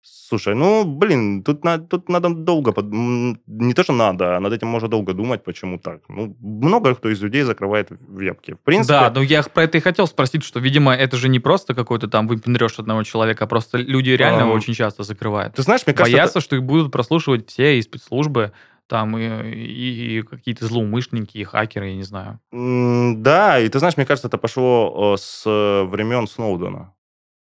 [0.00, 2.72] Слушай, ну, блин, тут, на- тут надо долго...
[2.72, 6.00] под- Не то, что надо, а над этим можно долго думать, почему так.
[6.08, 8.52] Ну, много кто из людей закрывает вебки.
[8.52, 8.94] В принципе...
[8.94, 12.08] Да, но я про это и хотел спросить, что, видимо, это же не просто какой-то
[12.08, 15.54] там выпендрешь одного человека, а просто люди реально Ам, очень часто закрывают.
[15.54, 16.16] Ты знаешь, мне кажется...
[16.16, 18.52] Боятся, что их будут прослушивать все и спецслужбы,
[18.86, 22.38] там, и, и- и какие-то злоумышленники, и хакеры, я не знаю.
[22.52, 26.92] Да, и ты знаешь, мне кажется, это пошло э, с времен Сноудена.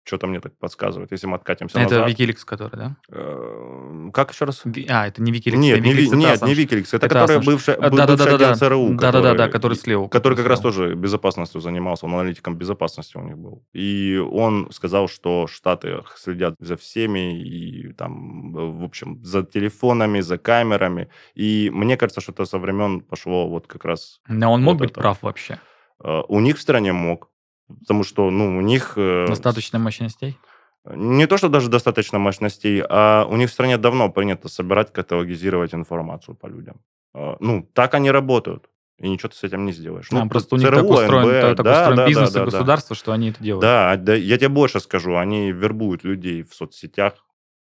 [0.07, 2.09] Что-то мне так подсказывает, если мы откатимся это назад.
[2.11, 2.95] Wikileaks, который, да?
[3.09, 4.61] Э, Как еще раз?
[4.63, 5.57] Ви- А, это не Wikileaks.
[5.57, 6.87] Нет, не, Ви- Wikileaks, это нет, не Wikileaks.
[6.93, 7.45] Это, Это который Assange.
[7.45, 8.31] бывший, А, был Да-да-да-да-да.
[8.31, 8.93] бывший агент ЦРУ.
[8.99, 10.07] Да-да-да, который слева.
[10.07, 13.63] Который как раз тоже безопасностью занимался, он аналитиком безопасности у них был.
[13.73, 20.37] И он сказал, что Штаты следят за всеми, и там, в общем, за телефонами, за
[20.37, 21.09] камерами.
[21.33, 24.19] И мне кажется, что это со времен пошло вот как раз...
[24.27, 25.01] Но он мог Вот быть это.
[25.01, 25.57] прав вообще.
[26.03, 27.29] э, У них в стране мог.
[27.67, 28.93] Потому что, ну, у них...
[28.97, 30.37] э, Достаточно мощностей.
[30.85, 35.73] Не то, что даже достаточно мощностей, а у них в стране давно принято собирать, каталогизировать
[35.73, 36.81] информацию по людям.
[37.13, 38.69] А, Ну, так они работают.
[38.99, 40.07] И ничего ты с этим не сделаешь.
[40.11, 42.31] А, Ну, просто у них ЦРУ, так устроен, НБ, та- такой да, устроен да, бизнес
[42.31, 42.57] да, и да, да.
[42.57, 43.61] государство, что они это делают.
[43.61, 47.25] Да, да, я тебе больше скажу, они вербуют людей в соцсетях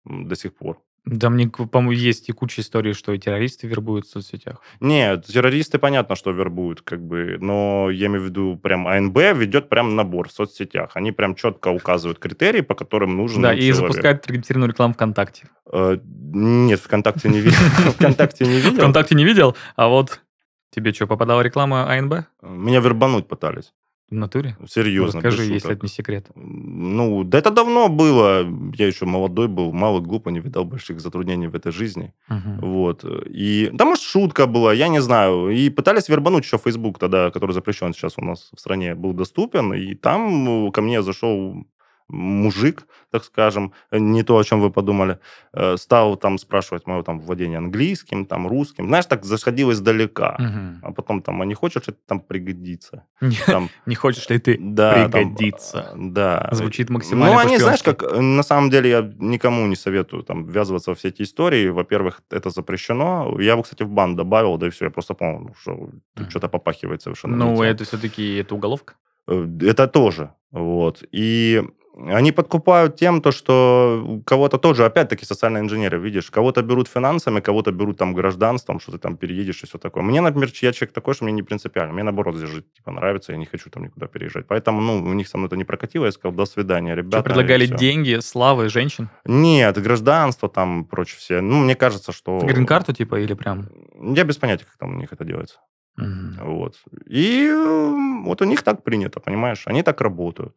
[0.06, 0.80] до сих пор.
[1.12, 4.62] Да мне, по-моему, есть и куча историй, что и террористы вербуют в соцсетях.
[4.80, 9.70] Нет, террористы, понятно, что вербуют, как бы, но я имею в виду, прям АНБ ведет
[9.70, 10.92] прям набор в соцсетях.
[10.94, 13.76] Они прям четко указывают критерии, по которым нужен Да, и человек.
[13.76, 15.50] запускают таргетированную рекламу ВКонтакте.
[15.72, 15.98] Э,
[16.34, 17.58] Нет, ВКонтакте не видел.
[17.98, 18.76] ВКонтакте не видел.
[18.78, 20.22] ВКонтакте не видел, а вот
[20.70, 23.74] тебе что, попадала реклама АНБ Меня вербануть пытались.
[24.10, 24.58] В натуре?
[24.68, 25.22] Серьезно.
[25.22, 26.28] Расскажи, без если это не секрет.
[26.36, 28.46] Ну, да это давно было.
[28.76, 32.14] Я еще молодой был, мало глупо, не видал больших затруднений в этой жизни.
[32.28, 32.60] Мгм.
[32.62, 33.06] Вот.
[33.26, 35.50] И, да, может, шутка была, я не знаю.
[35.50, 39.74] И пытались вербануть еще Facebook тогда, который запрещен сейчас у нас в стране, был доступен.
[39.74, 41.66] И там э, ко мне зашел
[42.10, 45.20] мужик, так скажем, не то, о чем вы подумали,
[45.54, 48.88] э, стал там спрашивать мое там владение английским, там русским.
[48.88, 50.36] Знаешь, так заходил издалека.
[50.40, 50.80] Мгм.
[50.84, 53.04] А потом там, а не хочешь, это там пригодится.
[53.22, 54.58] Не- Там, Не хочешь ли ты?
[54.60, 55.92] да, там, Пригодится.
[55.94, 56.50] э, да.
[56.52, 60.46] Звучит максимально Ну, они, знаешь, как, э, на самом деле, я никому не советую там
[60.46, 61.70] ввязываться во все эти истории.
[61.70, 63.36] Во-первых, это запрещено.
[63.40, 66.30] Я его, кстати, в бан добавил, да и все, я просто понял, ну, что тут
[66.30, 67.36] что-то попахивает совершенно.
[67.38, 68.96] Ну, это все-таки это уголовка.
[69.28, 70.32] Э, Это тоже.
[70.52, 71.04] Вот.
[71.12, 71.64] И
[72.08, 77.72] они подкупают тем, то, что кого-то тоже, опять-таки, социальные инженеры, видишь, кого-то берут финансами, кого-то
[77.72, 80.04] берут там гражданством, что ты там переедешь и все такое.
[80.04, 81.94] Мне, например, я человек такой, что мне не принципиально.
[81.94, 84.48] Мне, наоборот, здесь жить типа, нравится, я не хочу там никуда переезжать.
[84.48, 87.18] Поэтому, ну, у них со мной это не прокатило, я сказал, до свидания, ребята.
[87.18, 89.10] Что, предлагали деньги, славы, женщин?
[89.26, 91.42] Нет, гражданство там, прочее все.
[91.42, 92.40] Ну, мне кажется, что...
[92.40, 93.70] Грин-карту типа или прям?
[94.16, 95.60] Я без понятия, как там у них это делается.
[95.98, 96.38] Мгм.
[96.42, 96.76] Вот.
[97.08, 99.64] И э, вот у них так принято, понимаешь?
[99.66, 100.56] Они так работают.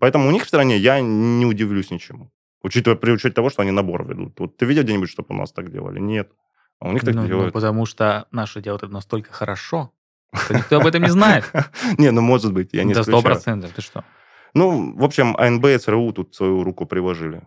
[0.00, 2.30] Поэтому у них в стране я не удивлюсь ничему.
[2.62, 4.38] Учитывая, при учете того, что они набор ведут.
[4.38, 5.98] Вот ты видел где-нибудь, чтобы у нас так делали?
[5.98, 6.30] Нет.
[6.78, 7.52] А у них так Ну, ну, делают.
[7.52, 9.92] потому что наши делают это настолько хорошо,
[10.34, 11.50] что никто об этом не знает.
[11.98, 14.04] Не, ну может быть, я не Да, сто процентов, ты что?
[14.54, 17.42] Ну, в общем, АНБ и ЦРУ тут свою руку приложили.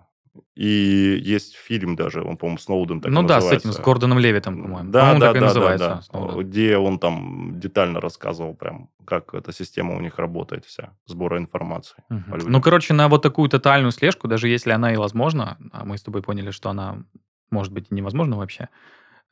[0.55, 3.69] И есть фильм даже, он, по-моему, Сноуден так и Ну да, с называется.
[3.69, 4.91] этим, с Гордоном Левитом, по-моему.
[4.91, 5.87] Да, По-моему, да, так и да, называется.
[5.87, 6.01] да, да.
[6.01, 6.49] Сноуден.
[6.49, 12.03] Где он там детально рассказывал прям, как эта система у них работает вся, сбора информации.
[12.07, 12.51] По людям.
[12.51, 16.03] Ну, короче, на вот такую тотальную слежку, даже если она и возможна, а мы с
[16.03, 17.03] тобой поняли, что она
[17.51, 18.69] может быть и невозможна вообще,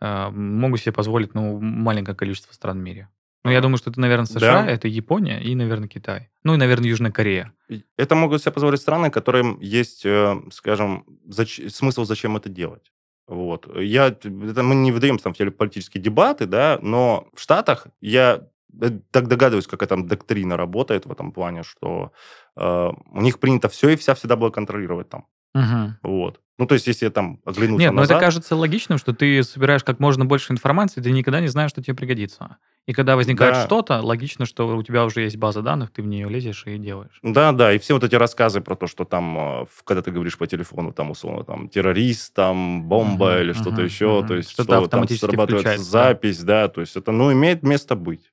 [0.02, 3.10] э, могут себе позволить, ну, маленькое количество стран в мире.
[3.44, 4.68] Ну, я думаю, что это, наверное, США, Да.
[4.72, 6.30] это Япония и, наверное, Китай.
[6.44, 7.52] Ну, и, наверное, Южная Корея.
[7.98, 12.92] Это могут себе позволить страны, которым есть, э, скажем, зач- смысл, зачем это делать.
[13.28, 13.68] Вот.
[13.78, 18.42] Я, это мы не выдаемся там в политические дебаты, да, но в Штатах я
[18.82, 22.12] э, так догадываюсь, какая там доктрина работает в этом плане, что
[22.58, 25.26] э, у них принято все и вся всегда было контролировать там.
[25.56, 25.98] Мгм.
[26.04, 26.40] Вот.
[26.62, 28.18] Ну, то есть, если там оглянуться Нет, но назад...
[28.18, 31.82] это кажется логичным, что ты собираешь как можно больше информации, ты никогда не знаешь, что
[31.82, 32.58] тебе пригодится.
[32.86, 33.66] И когда возникает Да.
[33.66, 37.20] что-то, логично, что у тебя уже есть база данных, ты в нее лезешь и делаешь.
[37.24, 40.38] Да, да, и все вот эти рассказы про то, что там, э, когда ты говоришь
[40.38, 44.28] по телефону, там, условно, там, террорист, там, бомба Мгм, или что-то мгм, еще, мгм.
[44.28, 46.04] то есть, Что-то что там срабатывает включается, да.
[46.10, 48.32] запись, да, то есть, это, ну, имеет место быть.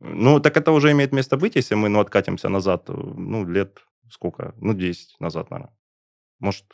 [0.00, 3.80] Ну, так это уже имеет место быть, если мы, ну, откатимся назад, э, ну, лет
[4.10, 4.54] сколько?
[4.62, 5.74] Ну, 10 назад, наверное.
[6.38, 6.64] Может,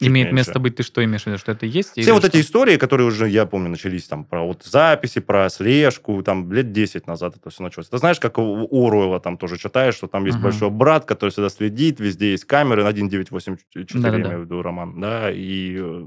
[0.00, 0.34] Имеет меньше.
[0.34, 1.92] место быть, ты что имеешь в виду, что это есть?
[1.92, 2.28] Все вот что?
[2.28, 6.72] эти истории, которые уже, я помню, начались там про вот записи, про слежку, там лет
[6.72, 7.88] 10 назад это все началось.
[7.88, 10.44] Ты знаешь, как у Оруэлла там тоже читаешь, что там есть Мгм.
[10.44, 14.18] большой брат, который всегда следит, везде есть камеры, 1984, Да-да-да.
[14.18, 16.04] я имею в виду роман, да, и э,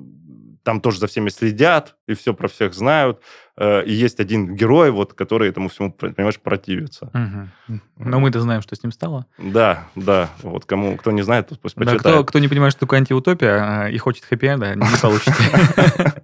[0.63, 3.21] там тоже за всеми следят, и все про всех знают.
[3.57, 7.09] Э, И есть один герой, вот, который этому всему, понимаешь, противится.
[7.13, 7.81] Мгм.
[7.97, 9.25] Но мы-то знаем, что с ним стало.
[9.37, 12.01] Да, да, вот кому, кто не знает, пусть Да, почитает.
[12.01, 15.33] кто, кто не понимает, что такое антиутопия а, и хочет хэппи-энда, не получите.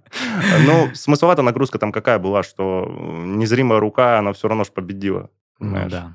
[0.66, 5.30] Ну, смысловая нагрузка там какая была, что э, незримая рука, она все равно же победила.
[5.58, 6.14] Ну да.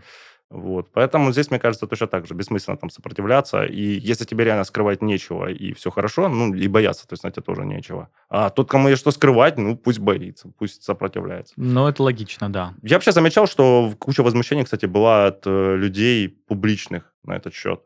[0.53, 0.91] Вот.
[0.93, 2.35] Поэтому здесь, мне кажется, точно так же.
[2.35, 3.63] Бессмысленно там сопротивляться.
[3.63, 7.31] И если тебе реально скрывать нечего, и все хорошо, ну, и бояться, то есть на
[7.31, 8.09] тебе тоже нечего.
[8.29, 11.55] А тот, кому есть что скрывать, ну, пусть боится, пусть сопротивляется.
[11.57, 12.75] Но это логично, да.
[12.83, 17.81] Я вообще замечал, что куча возмущений, кстати, была от э, людей публичных на этот счет,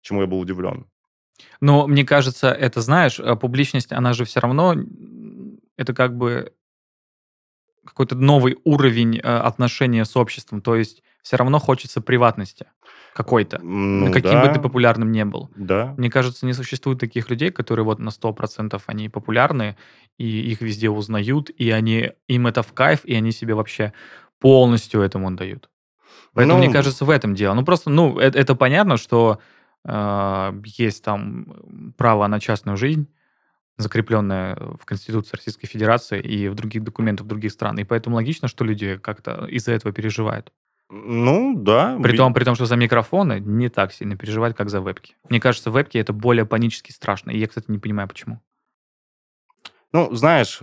[0.00, 0.86] чему я был удивлен.
[1.60, 4.74] Но мне кажется, это, знаешь, э, публичность, она же все равно,
[5.76, 6.54] это как бы
[7.90, 10.62] какой-то новый уровень э, отношения с обществом.
[10.62, 12.66] То есть все равно хочется приватности
[13.14, 13.58] какой-то.
[13.62, 15.50] Ну, каким да, бы ты популярным не был.
[15.56, 15.94] Да.
[15.98, 19.76] Мне кажется, не существует таких людей, которые вот на 100% они популярны,
[20.16, 23.92] и их везде узнают, и они, им это в кайф, и они себе вообще
[24.38, 25.68] полностью этому отдают.
[26.32, 27.54] Поэтому, Ну, мне кажется, в этом дело.
[27.54, 29.40] Ну, просто, ну, это, это понятно, что
[29.84, 33.08] э, есть там право на частную жизнь,
[33.82, 37.78] закрепленное в Конституции Российской Федерации и в других документах других стран.
[37.78, 40.52] И поэтому логично, что люди как-то из-за этого переживают.
[40.90, 41.98] Ну, да.
[42.02, 45.14] При том, при том, что за микрофоны не так сильно переживают, как за вебки.
[45.28, 47.30] Мне кажется, вебки это более панически страшно.
[47.30, 48.40] И я, кстати, не понимаю, почему.
[49.92, 50.62] Ну, знаешь,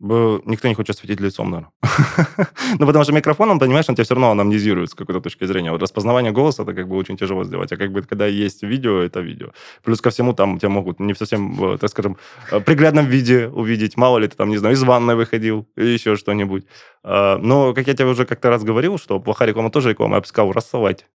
[0.00, 1.72] никто не хочет светить лицом, наверное.
[2.78, 5.72] Ну, потому что микрофон, он, понимаешь, он тебя все равно аномнизирует с какой-то точки зрения.
[5.72, 7.72] Вот распознавание голоса, это как бы очень тяжело сделать.
[7.72, 9.48] А как бы, когда есть видео, это видео.
[9.82, 12.16] Плюс ко всему, там тебя могут не совсем, э, так скажем,
[12.50, 13.96] э, приглядном виде увидеть.
[13.96, 16.64] Мало ли ты там, не знаю, из ванной выходил или еще что-нибудь.
[17.02, 20.20] А, Но, как я тебе уже как-то раз говорил, что плохая реклама тоже реклама, я
[20.20, 21.06] бы сказал, рассылать.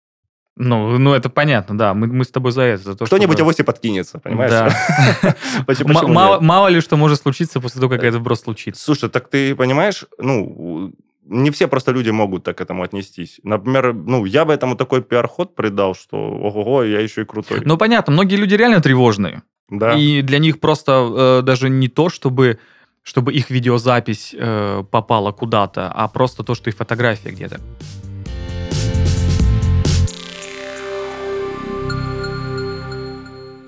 [0.58, 1.92] Ну, ну это понятно, да.
[1.92, 2.82] Мы, мы с тобой за это.
[2.82, 4.50] За то, Кто-нибудь чтобы- авось и подкинется, понимаешь?
[4.50, 5.36] Да.
[6.40, 8.82] Мало, ли что может случиться после того, как этот вброс случится.
[8.82, 10.92] Слушай, так ты понимаешь, ну,
[11.24, 13.40] не все просто люди могут так к этому отнестись.
[13.42, 17.60] Например, ну, я бы этому такой пиар-ход придал, что ого-го, я еще и крутой.
[17.64, 19.42] Ну, понятно, многие люди реально тревожные.
[19.68, 19.92] да.
[19.94, 22.58] И для них просто э, даже не то, чтобы,
[23.02, 27.60] чтобы их видеозапись э, попала куда-то, а просто то, что их фотография где-то.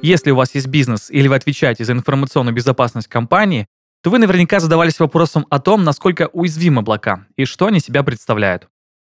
[0.00, 3.66] Если у вас есть бизнес или вы отвечаете за информационную безопасность компании,
[4.00, 8.68] то вы наверняка задавались вопросом о том, насколько уязвимы облака и что они себя представляют.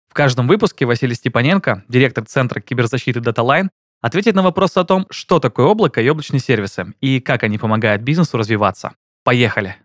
[0.08, 3.70] В каждом выпуске Василий Степаненко, директор Центра киберзащиты DataLine,
[4.02, 8.04] ответит на вопрос о том, что такое облако и облачные сервисы, и как они помогают
[8.04, 8.94] бизнесу развиваться.
[9.24, 9.78] Поехали!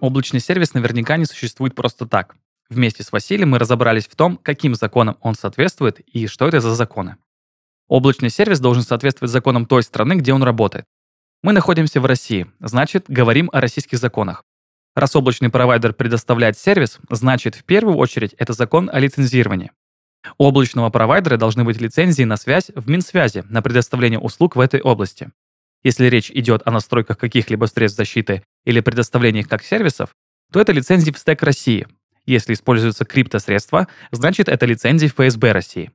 [0.00, 2.36] Облачный сервис наверняка не существует просто так.
[2.72, 6.74] Вместе с Василием мы разобрались в том, каким законам он соответствует и что это за
[6.74, 7.16] законы.
[7.86, 10.86] Облачный сервис должен соответствовать законам той страны, где он работает.
[11.42, 14.42] Мы находимся в России, значит, говорим о российских законах.
[14.96, 19.72] Раз облачный провайдер предоставляет сервис, значит, в первую очередь, это закон о лицензировании.
[20.38, 24.80] У облачного провайдера должны быть лицензии на связь в Минсвязи на предоставление услуг в этой
[24.80, 25.30] области.
[25.82, 30.14] Если речь идет о настройках каких-либо средств защиты или предоставлении их как сервисов,
[30.50, 31.86] то это лицензии в стек России.
[32.26, 35.90] Если используются криптосредства, значит это лицензии ФСБ России.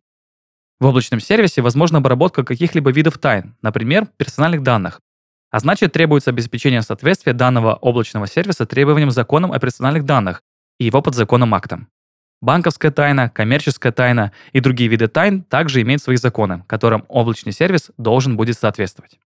[0.80, 5.02] В облачном сервисе возможна обработка каких-либо видов тайн, например, персональных данных.
[5.50, 10.42] А значит, требуется обеспечение соответствия данного облачного сервиса требованиям законам о персональных данных
[10.78, 11.88] и его подзаконным актам.
[12.42, 17.90] Банковская тайна, коммерческая тайна и другие виды тайн также имеют свои законы, которым облачный сервис
[17.98, 19.18] должен будет соответствовать.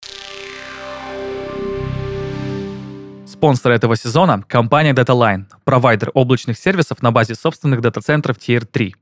[3.40, 8.94] Спонсор этого сезона– компания DataLine, провайдер облачных сервисов на базе собственных дата-центров Tier 3.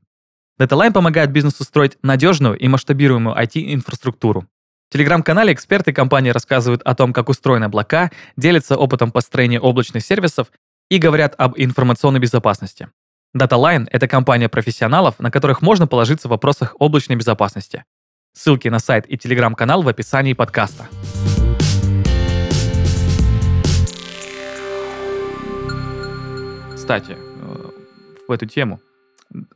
[0.61, 4.47] DataLine помогает бизнесу строить надежную и масштабируемую IT-инфраструктуру.
[4.89, 10.47] В телеграм-канале эксперты компании рассказывают о том, как устроены облака, делятся опытом построения облачных сервисов
[10.89, 12.87] и говорят об информационной безопасности.
[13.35, 17.83] DataLine— это компания профессионалов, на которых можно положиться в вопросах облачной безопасности.
[18.33, 20.87] Ссылки на сайт и телеграм-канал в описании подкаста.
[26.89, 27.69] Кстати, э,
[28.27, 28.81] в эту тему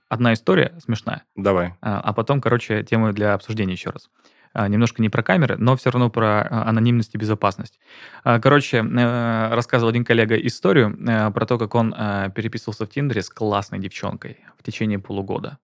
[0.07, 1.23] одна история смешная.
[1.35, 1.73] Давай.
[1.81, 4.11] А, а потом, короче, тему для обсуждения еще раз.
[4.53, 7.79] А, немножко не про камеры, но все равно про а, анонимность и безопасность.
[8.23, 11.91] Короче, э, рассказывал один коллега историю э, про то, как он
[12.35, 15.57] переписывался в Тиндере с классной девчонкой в течение полугода.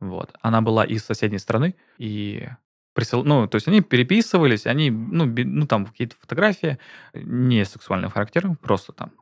[0.00, 0.34] Вот.
[0.40, 2.48] Она была из соседней страны, и
[2.94, 3.22] присыл...
[3.22, 6.78] ну, то есть они переписывались, они, ну, ну там какие-то фотографии
[7.14, 9.12] не сексуального характера, просто там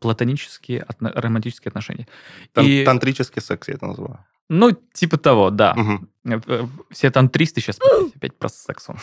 [0.00, 1.12] платонические, отно...
[1.14, 2.06] романтические отношения.
[2.52, 2.84] Тан- и...
[2.84, 4.24] Тантрический секс я это называю.
[4.48, 5.76] Ну, типа того, да.
[5.76, 6.68] Угу.
[6.90, 7.78] Все тантристы сейчас
[8.14, 8.88] опять про секс.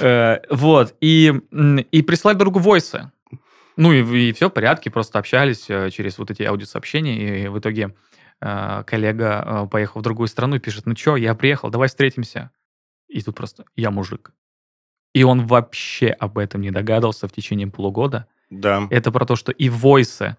[0.00, 0.94] Э, вот.
[1.00, 1.32] И,
[1.90, 3.10] и прислали другу войсы.
[3.76, 7.96] Ну, и, и все в порядке, просто общались через вот эти аудиосообщения, и в итоге
[8.38, 12.52] коллега поехал в другую страну и пишет, ну что, я приехал, давай встретимся.
[13.08, 14.32] И тут просто, я мужик.
[15.14, 18.28] И он вообще об этом не догадывался в течение полугода.
[18.50, 18.86] Да.
[18.90, 20.36] Это про то, что и войсы,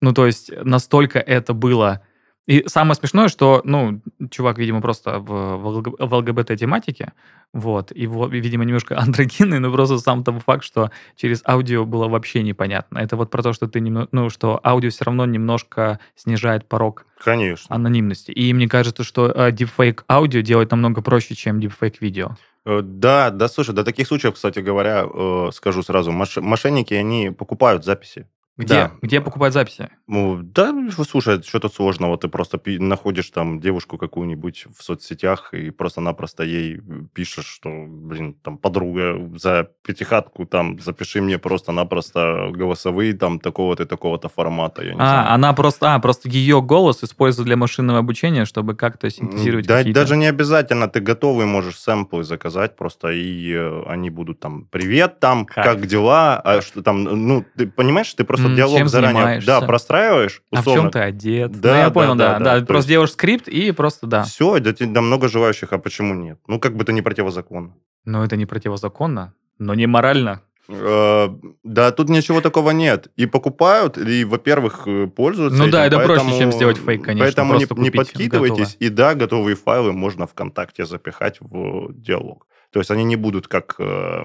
[0.00, 2.02] ну, то есть настолько это было
[2.50, 7.12] и самое смешное, что, ну, чувак, видимо, просто в, в ЛГБТ-тематике,
[7.52, 12.42] вот, его, видимо, немножко андрогинный, но просто сам того факт, что через аудио было вообще
[12.42, 12.98] непонятно.
[12.98, 17.06] Это вот про то, что ты, немного, ну, что аудио все равно немножко снижает порог
[17.22, 17.72] Конечно.
[17.72, 18.32] анонимности.
[18.32, 22.36] И мне кажется, что э, deepfake аудио делать намного проще, чем deepfake видео.
[22.66, 27.84] Э, да, да, слушай, до таких случаев, кстати говоря, э, скажу сразу, мошенники, они покупают
[27.84, 28.26] записи.
[28.60, 28.74] Где?
[28.74, 28.92] Да.
[29.00, 29.88] Где покупать записи?
[30.06, 30.74] Ну, да,
[31.08, 32.18] слушай, что тут сложного?
[32.18, 36.80] Ты просто находишь там девушку какую-нибудь в соцсетях и просто-напросто ей
[37.14, 43.86] пишешь, что, блин, там, подруга, за пятихатку там запиши мне просто-напросто голосовые там такого-то и
[43.86, 44.82] такого-то формата.
[44.82, 45.32] Я не а, знаю.
[45.32, 50.16] она просто, а, просто ее голос используют для машинного обучения, чтобы как-то синтезировать Да, даже
[50.16, 50.86] не обязательно.
[50.86, 55.86] Ты готовый можешь сэмплы заказать просто, и э, они будут там, привет, там, как, как
[55.86, 59.46] дела, а что там, ну, ты понимаешь, ты просто диалог чем заранее занимаешься?
[59.46, 60.42] да, простраиваешь.
[60.50, 60.72] Условно.
[60.72, 61.60] А в чем ты одет?
[61.60, 62.38] Да, ну, я понял, да.
[62.38, 62.66] да, да, да.
[62.66, 62.88] Просто есть...
[62.88, 64.22] делаешь скрипт и просто да.
[64.24, 66.38] Все, да, да много желающих, а почему нет?
[66.46, 67.74] Ну, как бы это не противозаконно.
[68.04, 70.42] Ну, это не противозаконно, но не морально.
[70.72, 71.28] Э,
[71.64, 73.08] да, тут ничего такого нет.
[73.16, 75.58] И покупают, и, во-первых, э, пользуются.
[75.58, 77.26] Ну этим, да, это поэтому, проще, чем сделать фейк, конечно.
[77.26, 78.74] Поэтому не, не подкидывайтесь.
[78.74, 78.76] Готово.
[78.78, 82.46] И да, готовые файлы можно ВКонтакте запихать в диалог.
[82.72, 84.22] То есть они не будут как э,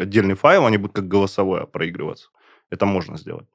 [0.00, 2.28] отдельный файл, они будут как голосовое проигрываться.
[2.70, 3.46] Это можно сделать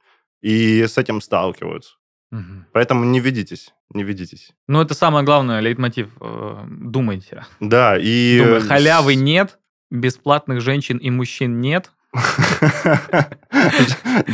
[0.46, 1.96] и с этим сталкиваются.
[2.32, 2.66] Угу.
[2.72, 4.52] Поэтому не ведитесь, не ведитесь.
[4.68, 6.10] Ну, это самое главное, лейтмотив.
[6.22, 7.46] Э, думайте.
[7.60, 8.40] Да, и...
[8.44, 9.58] Думаю, халявы нет,
[9.90, 11.92] бесплатных женщин и мужчин нет.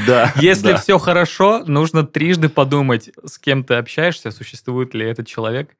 [0.05, 0.31] Да.
[0.35, 5.75] Если все хорошо, нужно трижды подумать, с кем ты общаешься, существует ли этот человек,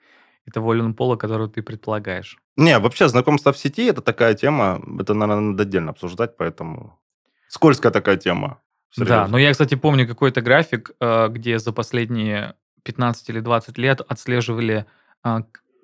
[0.48, 2.38] и того ли он пола, которого ты предполагаешь.
[2.58, 7.00] Не, вообще знакомство в сети это такая тема, это, наверное, надо отдельно обсуждать, поэтому
[7.48, 8.60] скользкая такая тема.
[8.92, 9.16] Серьезно.
[9.16, 14.02] Да, но я, кстати, помню какой-то график, э, где за последние 15 или 20 лет
[14.02, 14.86] отслеживали
[15.24, 15.44] а,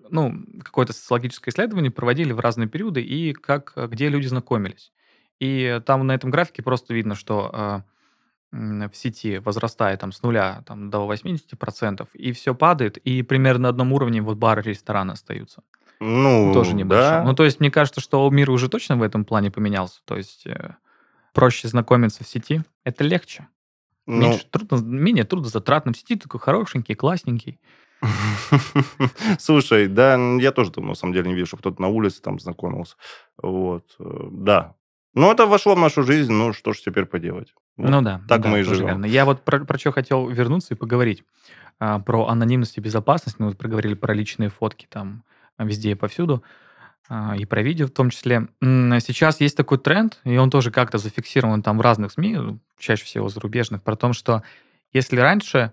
[0.09, 4.91] ну, какое-то социологическое исследование, проводили в разные периоды, и как, э, где люди знакомились.
[5.39, 7.83] И там на этом графике просто видно, что
[8.51, 13.63] э, в сети возрастает там с нуля там, до 80%, и все падает, и примерно
[13.63, 15.63] на одном уровне вот бары и рестораны остаются.
[15.99, 17.09] Ну, Тоже небольшой.
[17.09, 17.23] Да.
[17.23, 20.01] Ну, то есть, мне кажется, что мир уже точно в этом плане поменялся.
[20.05, 20.45] То есть,
[21.37, 23.47] проще знакомиться в сети, это легче.
[24.07, 25.93] Ну, Меньше трудно, менее трудозатратно.
[25.93, 27.59] В сети такой хорошенький, классненький.
[29.39, 32.39] Слушай, да, я тоже там на самом деле не вижу, что кто-то на улице там
[32.39, 32.95] знакомился.
[33.39, 34.73] Вот, э, да.
[35.13, 37.53] Ну, это вошло в нашу жизнь, ну, что ж теперь поделать?
[37.75, 37.87] Вот.
[37.89, 38.21] Ну да.
[38.27, 38.87] Так да, мы и живем.
[38.87, 39.05] Верно.
[39.05, 41.23] Я вот про, про что хотел вернуться и поговорить.
[41.79, 43.37] А, про анонимность и безопасность.
[43.37, 45.23] Мы вот проговорили про личные фотки там
[45.59, 46.37] везде и повсюду.
[46.37, 46.41] а,
[47.37, 48.47] и про видео в том числе.
[48.61, 53.29] Сейчас есть такой тренд, и он тоже как-то зафиксирован там в разных СМИ, чаще всего
[53.29, 54.43] зарубежных, про то, что
[54.91, 55.71] если раньше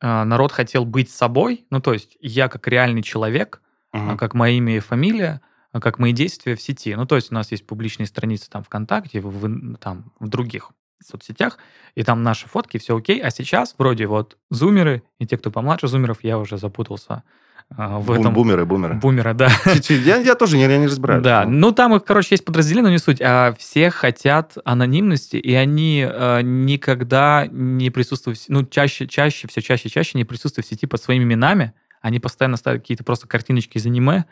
[0.00, 3.62] а, народ хотел быть собой, ну то есть я как реальный человек,
[3.92, 4.16] а, Мгм.
[4.18, 6.94] как мои имя и фамилия, а, как мои действия в сети.
[6.94, 10.70] Ну, то есть у нас есть публичные страницы там ВКонтакте, в, в там, в других
[11.04, 11.58] соцсетях,
[11.94, 13.20] и там наши фотки, все окей.
[13.20, 17.22] А сейчас вроде вот зумеры и те, кто помладше зумеров, я уже запутался а,
[17.70, 18.34] в Бум- этом.
[18.34, 18.94] Бумеры, бумеры.
[18.96, 19.48] Бумера, да.
[19.88, 21.22] Я, я тоже не, я не разбираюсь.
[21.22, 23.20] Да, ну там их, короче, есть подразделение, но не суть.
[23.22, 29.88] А все хотят анонимности, и они э, никогда не присутствуют, ну, чаще, чаще, все чаще,
[29.88, 31.72] чаще не присутствуют в сети под своими именами.
[32.00, 34.24] Они постоянно ставят какие-то просто картиночки из аниме,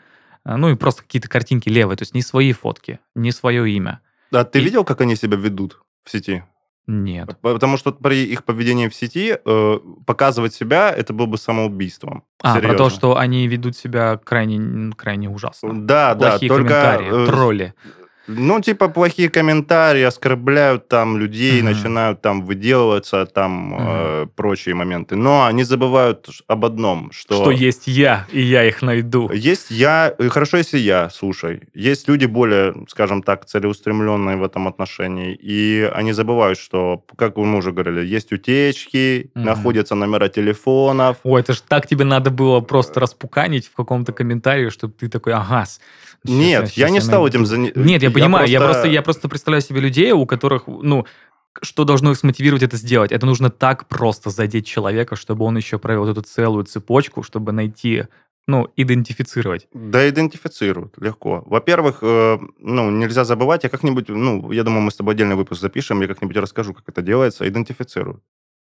[0.45, 4.01] э, ну и просто какие-то картинки левые, то есть не свои фотки, не свое имя.
[4.33, 6.43] А ты И- видел, как они себя ведут в сети?
[6.87, 7.37] Нет.
[7.41, 12.23] Потому что при их поведении в сети э, показывать себя это было бы самоубийством.
[12.41, 12.89] А, про то, Серьезно.
[12.89, 15.85] что они ведут себя крайне, крайне ужасно.
[15.85, 16.69] Да, да, Плохие только...
[16.69, 17.73] комментарии, э, тролли.
[18.27, 21.71] Ну, типа, плохие комментарии, оскорбляют там людей, Мгм.
[21.71, 25.15] начинают там выделываться, там э, прочие моменты.
[25.15, 27.35] Но они забывают об одном, что...
[27.35, 29.29] Что есть я, и я их найду.
[29.33, 31.61] Есть я, э, хорошо, если я, слушай.
[31.73, 37.57] Есть люди более, скажем так, целеустремленные в этом отношении, и они забывают, что, как мы
[37.57, 39.45] уже говорили, есть утечки, Мгм.
[39.45, 41.17] находятся номера телефонов.
[41.23, 45.33] Ой, это ж так тебе надо было просто распуканить в каком-то комментарии, чтобы ты такой,
[45.33, 45.65] ага.
[46.23, 47.37] Нет, щас я не стал найду».
[47.37, 47.79] этим заниматься.
[47.79, 51.05] Нет, я понимаю, я просто, я просто представляю себе людей, у которых, ну,
[51.61, 53.11] что должно их смотивировать это сделать?
[53.11, 58.05] Это нужно так просто задеть человека, чтобы он еще провел эту целую цепочку, чтобы найти,
[58.47, 59.67] ну, идентифицировать.
[59.73, 61.43] Да, идентифицируют легко.
[61.45, 65.61] Во-первых, э, ну, нельзя забывать, я как-нибудь, ну, я думаю, мы с тобой отдельный выпуск
[65.61, 68.21] запишем, я как-нибудь расскажу, как это делается, идентифицируют.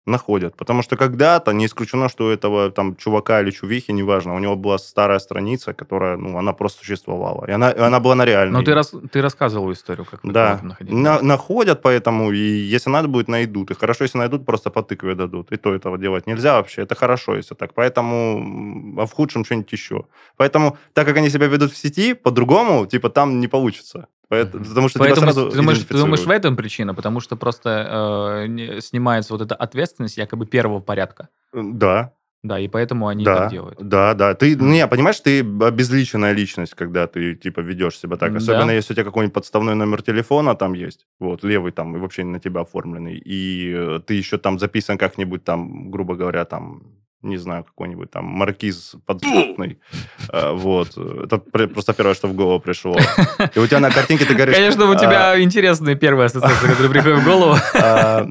[0.05, 0.55] Находят.
[0.55, 4.55] Потому что когда-то не исключено, что у этого там чувака или чувихи, неважно, у него
[4.55, 7.45] была старая страница, которая, ну, она просто существовала.
[7.47, 8.59] И она, и она была на реальной.
[8.59, 10.95] Но ты, рас, ты рассказывал историю, как Да, находили.
[10.95, 13.71] На- находят, поэтому, и если надо будет, найдут.
[13.71, 15.51] И хорошо, если найдут, просто по тыкве дадут.
[15.51, 16.83] И то этого делать нельзя вообще.
[16.83, 17.73] Это хорошо, если так.
[17.73, 20.05] Поэтому, а в худшем что-нибудь еще.
[20.37, 24.07] Поэтому, так как они себя ведут в сети, по-другому, типа, там не получится.
[24.29, 26.93] Поэтому, потому что Поэтому сразу ты, думаешь, ты думаешь, в этом причина?
[26.95, 31.29] Потому что просто э, снимается вот эта ответственность якобы первого порядка.
[31.53, 32.13] Да,
[32.43, 33.77] Да, и поэтому они да, так делают.
[33.79, 34.33] да, да.
[34.35, 38.31] Ты, не, понимаешь, ты обезличенная личность, когда ты, типа, ведешь себя так.
[38.33, 38.37] Да.
[38.37, 42.23] Особенно, если у тебя какой-нибудь подставной номер телефона там есть, вот, левый там, и вообще
[42.23, 46.83] на тебя оформленный, и э, ты еще там записан как-нибудь там, грубо говоря, там,
[47.25, 49.77] не знаю, какой-нибудь там маркиз подзапный,
[50.31, 50.97] Э, вот.
[50.97, 52.95] Это пр- просто первое, что в голову пришло.
[53.55, 54.55] И у тебя на картинке ты говоришь...
[54.55, 57.55] Конечно, у а, тебя интересные первые ассоциации, которые приходят в голову.
[57.75, 58.27] а,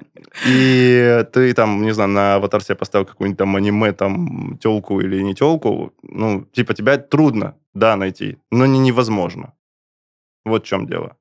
[0.47, 5.23] И ты там, не знаю, на аватар себе поставил какую-нибудь там аниме, там, телку или
[5.23, 9.53] не телку, ну, типа, тебя трудно, да, найти, но не невозможно.
[10.45, 11.17] Вот в чем дело.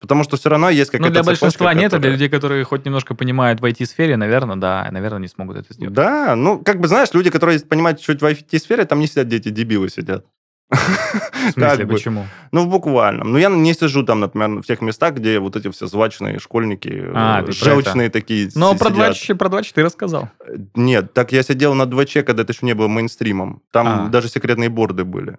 [0.00, 2.28] Потому что все равно есть Ну, какая-то для цепочка, большинства нет, а для которая- людей,
[2.30, 5.94] которые хоть немножко понимают в IT-сфере, наверное, да, наверное, не смогут это сделать.
[5.94, 9.50] Да, ну, как бы, знаешь, люди, которые понимают чуть в IT-сфере, там не сидят дети,
[9.50, 10.24] дебилы сидят.
[10.70, 10.76] В
[11.52, 12.26] смысле, почему?
[12.52, 13.32] Ну, в буквальном.
[13.32, 17.10] Ну, я не сижу там, например, в тех местах, где вот эти все звачные школьники,
[17.12, 19.16] А, э, про желчные такие Но про сидят.
[19.26, 20.28] 2 про 2 ты рассказал.
[20.76, 23.62] Нет, так я сидел на 2Ч, когда это еще не было мейнстримом.
[23.72, 24.08] Там А.
[24.08, 25.38] даже секретные борды были.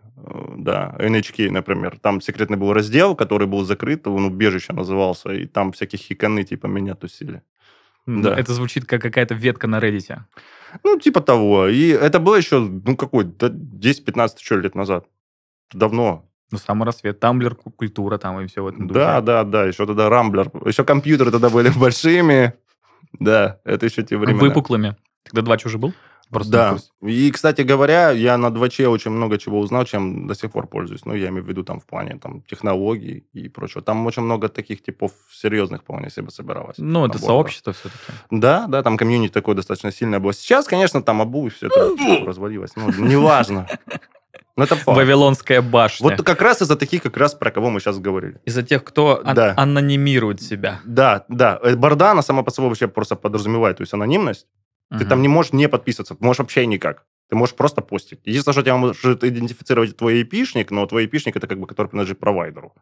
[0.63, 1.97] Да, NHK, например.
[2.01, 6.67] Там секретный был раздел, который был закрыт, он убежище назывался, и там всякие хиканы типа
[6.67, 7.41] меня тусили.
[8.05, 8.39] Да.
[8.39, 10.19] Это звучит как какая-то ветка на Reddit.
[10.83, 11.67] Ну, типа того.
[11.67, 15.05] И это было еще, ну, какой, да, 10-15 что лет назад.
[15.73, 16.29] Давно.
[16.51, 18.99] Ну, самый рассвет, тамблер, ку- культура там и все в этом духе.
[18.99, 19.65] Да, да, да.
[19.65, 20.51] Еще тогда Рамблер.
[20.65, 22.53] Еще компьютеры тогда были большими.
[23.19, 24.39] Да, это еще те времена.
[24.39, 24.95] Выпуклыми.
[25.23, 25.93] Тогда 2 уже был?
[26.29, 26.77] Просто Да.
[27.09, 31.03] И, кстати говоря, я на 2Ч очень много чего узнал, чем до сих пор пользуюсь.
[31.03, 33.81] Ну, я имею в виду там в плане там, технологий и прочего.
[33.81, 36.75] Там очень много таких типов серьезных вполне себе собиралось.
[36.77, 38.13] Ну, это сообщество все-таки.
[38.29, 40.33] Да, да, там комьюнити такое достаточно сильное было.
[40.33, 42.71] Сейчас, конечно, там обуви все это развалилось.
[42.77, 43.67] Ну, неважно.
[44.55, 44.95] Но это факт.
[44.97, 46.03] Вавилонская башня.
[46.15, 48.39] Вот как раз из-за таких, как раз про кого мы сейчас говорили.
[48.45, 49.53] Из-за тех, кто ан- Да.
[49.57, 50.79] анонимирует себя.
[50.85, 51.59] Да, да.
[51.61, 54.47] Э, Борда, она сама по собой вообще просто подразумевает, то есть анонимность.
[54.91, 55.07] Ты Мгм.
[55.07, 57.05] там не можешь не подписываться, ты можешь вообще никак.
[57.29, 58.19] Ты можешь просто постить.
[58.25, 62.19] Единственное, что тебя может идентифицировать твой IP-шник, но твой IP-шник это как бы который принадлежит
[62.19, 62.73] провайдеру.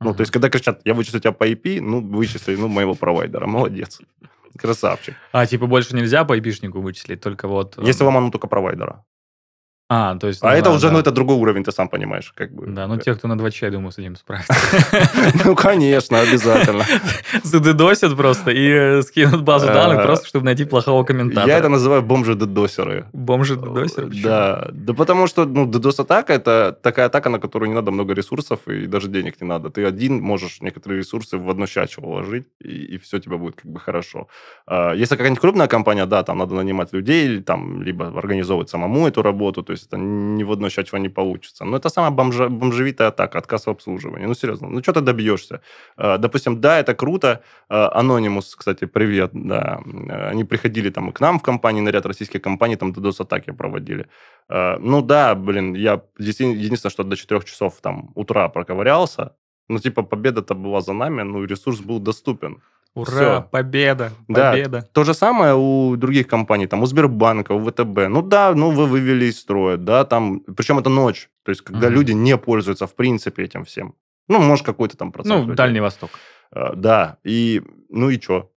[0.00, 0.16] Ну, Мгм.
[0.16, 3.46] то есть, когда кричат, я вычислю тебя по IP, ну, вычисли, ну, моего провайдера.
[3.46, 4.00] Молодец.
[4.58, 5.14] Красавчик.
[5.32, 7.78] А, типа больше нельзя по IP-шнику вычислить, только вот...
[7.78, 9.04] э, Если ломану только провайдера.
[9.94, 10.42] А, то есть...
[10.42, 10.92] А это да, уже, да.
[10.92, 12.66] ну, это другой уровень, ты сам понимаешь, как бы.
[12.66, 14.54] Да, ну те, кто на 2 я думаю, с этим справится.
[15.44, 16.84] Ну, конечно, обязательно.
[17.42, 21.46] Задедосят просто и э, скинут базу Э, данных просто, чтобы найти плохого комментатора.
[21.46, 23.06] Я это называю бомжи-дедосеры.
[23.12, 24.08] Бомжи дедосеры?
[24.08, 24.22] Почему?
[24.22, 28.60] Да, да потому что, ну, DDoS-атака– это такая атака, на которую не надо много ресурсов
[28.68, 29.68] и даже денег не надо.
[29.68, 33.56] Ты один можешь некоторые ресурсы в одно щачо уложить, и, и все у тебя будет
[33.56, 34.28] как бы хорошо.
[34.66, 39.22] А, Если какая-нибудь крупная компания, да, там надо нанимать людей, там, либо организовывать самому эту
[39.22, 41.64] работу, то есть это не в одно щачо не получится.
[41.64, 44.26] Но это самая бомжа, бомжевитая атака, отказ в обслуживании.
[44.26, 45.60] Ну, серьезно, ну, что ты добьешься?
[45.96, 47.42] А, Допустим, да, это круто.
[47.68, 49.80] А, Anonymous, кстати, привет, да.
[50.10, 53.52] А, Они приходили там и к нам в компании, на ряд российских компаний, там DDoS-атаки
[53.52, 54.06] проводили.
[54.48, 59.34] Э, Ну да, блин, я единственное, что до 4 часов там утра проковырялся.
[59.68, 62.60] Ну, типа, победа-то была за нами, ну, ресурс был доступен.
[62.94, 63.48] Ура, Всё.
[63.50, 64.50] победа, Да.
[64.52, 64.88] победа.
[64.92, 68.08] То же самое у других компаний, там, у Сбербанка, у ВТБ.
[68.08, 71.86] Ну да, ну вы вывели из строя, да, там, причем это ночь, то есть когда
[71.86, 71.94] Мгм.
[71.96, 73.94] люди не пользуются, в принципе, этим всем.
[74.28, 75.56] Ну, может, какой-то там процент Ну, людей.
[75.56, 76.10] Дальний Восток.
[76.54, 78.50] Э, Да, и, ну и что?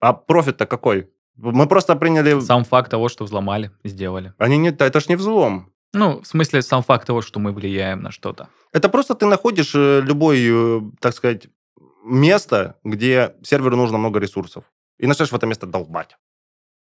[0.00, 1.08] А профит-то какой?
[1.36, 2.40] Мы просто приняли...
[2.40, 4.32] Сам факт того, что взломали, сделали.
[4.38, 4.68] Они не...
[4.70, 5.72] Это ж не взлом.
[5.94, 8.48] Ну, в смысле, сам факт того, что мы влияем на что-то.
[8.72, 11.48] Это просто ты находишь э, любой, э, так сказать,
[12.04, 14.64] место, где серверу нужно много ресурсов.
[14.98, 16.16] И начинаешь в это место долбать.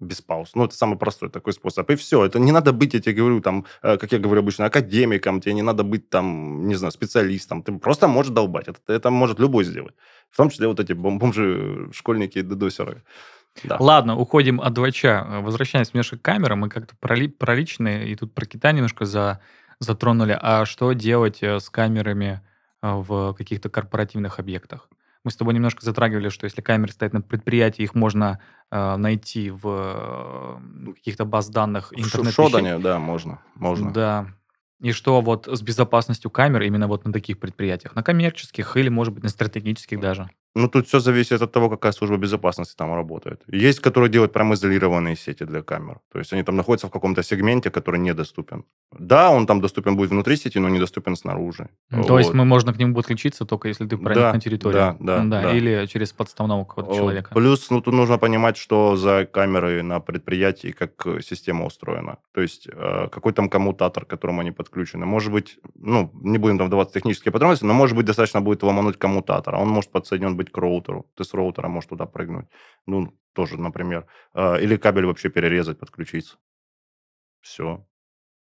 [0.00, 0.54] Без пауз.
[0.54, 1.88] Ну, это самый простой такой способ.
[1.90, 2.24] И все.
[2.24, 5.54] Это не надо быть, я тебе говорю, там, э, как я говорю обычно, академиком, тебе
[5.54, 7.62] не надо быть там, не знаю, специалистом.
[7.62, 8.68] Ты просто можешь долбать.
[8.68, 9.94] Это, это может любой сделать.
[10.30, 13.04] В том числе вот эти бом- бомжи, школьники и дедосеры.
[13.64, 13.76] Да.
[13.78, 15.24] Ладно, уходим от двойча.
[15.42, 16.60] Возвращаемся немножко к камерам.
[16.60, 19.40] Мы как-то про, про личные и тут про Китай немножко за,
[19.78, 20.36] затронули.
[20.40, 22.40] А что делать э, с камерами
[22.82, 24.88] э, в каких-то корпоративных объектах?
[25.24, 29.50] Мы с тобой немножко затрагивали, что если камеры стоят на предприятии, их можно э, найти
[29.50, 33.40] в э, каких-то баз данных В интернет Шодане, да, можно.
[33.54, 33.92] Можно.
[33.92, 34.26] Да.
[34.80, 37.94] И что вот с безопасностью камер именно вот на таких предприятиях?
[37.94, 40.28] На коммерческих или, может быть, на стратегических даже?
[40.54, 43.40] Ну, тут все зависит от того, какая служба безопасности там работает.
[43.46, 46.00] Есть, которые делают прям изолированные сети для камер.
[46.12, 48.64] То есть они там находятся в каком-то сегменте, который недоступен.
[48.98, 51.68] Да, он там доступен будет внутри сети, но недоступен снаружи.
[51.90, 52.36] То есть Вот.
[52.36, 54.96] мы можно к нему подключиться только если ты проник Да, на территорию.
[55.00, 55.52] да, да, да.
[55.56, 57.30] Или через подставного какого-то человека.
[57.34, 62.16] Плюс, ну, тут нужно понимать, что за камерой на предприятии, как э, система устроена.
[62.34, 65.06] То есть, э, какой там коммутатор, к которому они подключены.
[65.06, 68.62] Может быть, ну, не будем там вдаваться в технические подробности, но, может быть, достаточно будет
[68.62, 69.54] ломануть коммутатор.
[69.54, 71.06] а Он может подсоединен быть к роутеру.
[71.16, 72.46] Ты с роутера можешь туда прыгнуть.
[72.86, 74.06] Ну, тоже, например.
[74.34, 76.36] Э, Или кабель вообще перерезать, подключиться.
[77.40, 77.84] Все.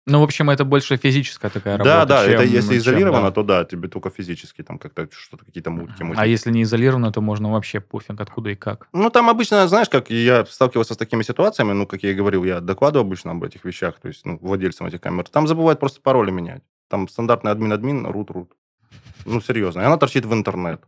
[0.05, 2.05] Ну, в общем, это больше физическая такая Да, работа.
[2.07, 3.31] да, это чем- если чем, изолировано, да.
[3.31, 6.03] то да, тебе только физически там как-то что-то, какие-то мутки.
[6.17, 8.89] А если не изолировано, то можно вообще пофиг, откуда и как.
[8.91, 12.43] Ну, там обычно, знаешь, как я сталкивался с такими ситуациями, ну, как я и говорил,
[12.43, 15.23] я докладываю обычно об этих вещах, то есть, ну, владельцам этих камер.
[15.29, 16.63] Там забывают просто пароли менять.
[16.89, 18.51] Там стандартный админ-админ, рут-рут.
[19.25, 19.79] Ну, серьезно.
[19.81, 20.83] И она торчит в интернет.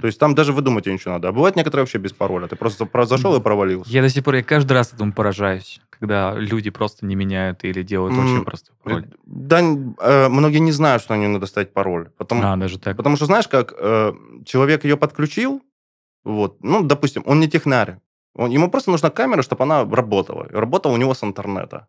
[0.00, 1.28] То есть там даже выдумать ничего надо.
[1.28, 2.46] А бывает некоторые вообще без пароля.
[2.48, 3.90] Ты просто про- зашел и провалился.
[3.90, 7.82] Я до сих пор, я каждый раз этому поражаюсь, когда люди просто не меняют или
[7.82, 9.06] делают М, очень простой пароль.
[9.24, 12.10] Да, э, многие не знают, что нее надо ставить пароль.
[12.18, 12.96] Потом, А, даже так.
[12.96, 14.12] Потому что, знаешь, как э,
[14.44, 15.62] человек ее подключил,
[16.24, 17.96] вот, ну, допустим, он не технарь.
[18.34, 20.46] Он, ему просто нужна камера, чтобы она работала.
[20.50, 21.86] И работала у него с интернета.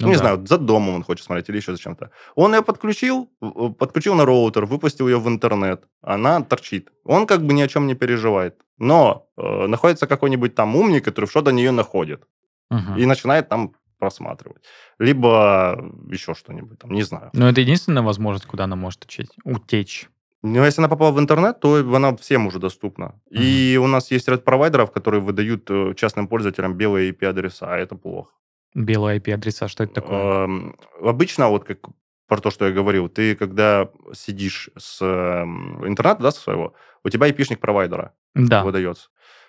[0.00, 0.18] Ну, Ну не да.
[0.20, 2.10] знаю, за домом он хочет смотреть или еще зачем-то.
[2.36, 5.84] Он ее подключил, э, подключил на роутер, выпустил ее в интернет.
[6.02, 6.90] Она торчит.
[7.04, 8.54] Он как бы ни о чем не переживает.
[8.78, 12.22] Но э, находится какой-нибудь там умник, который что-то на нее находит.
[12.70, 12.96] Мгм.
[12.96, 14.62] И начинает там просматривать.
[15.00, 15.74] Либо
[16.12, 17.30] еще что-нибудь там, не знаю.
[17.32, 19.28] Но это единственная возможность, куда она может утечь.
[19.44, 20.08] утечь.
[20.42, 23.20] Но если она попала в интернет, то она всем уже доступна.
[23.30, 27.96] И у нас есть ряд провайдеров, которые выдают э, частным пользователям белые IP-адреса, а это
[27.96, 28.30] плохо.
[28.74, 30.44] Белые IP-адреса, что это такое?
[30.44, 31.78] Эм, Обычно, вот как
[32.26, 37.08] про то, что я говорил, ты когда сидишь с эм, интернета, да, со своего, у
[37.08, 38.62] тебя IP-шник провайдера Да.
[38.64, 39.08] выдается.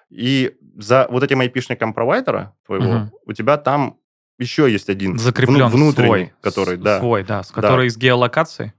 [0.09, 3.11] И за вот этим IP-шником провайдера твоего Мгм.
[3.25, 3.97] у тебя там
[4.39, 6.33] еще есть один вну- Закреплен внутренний, свой.
[6.41, 6.99] который, да.
[6.99, 7.43] Свой, да.
[7.43, 8.69] С который с геолокацией.
[8.69, 8.73] М,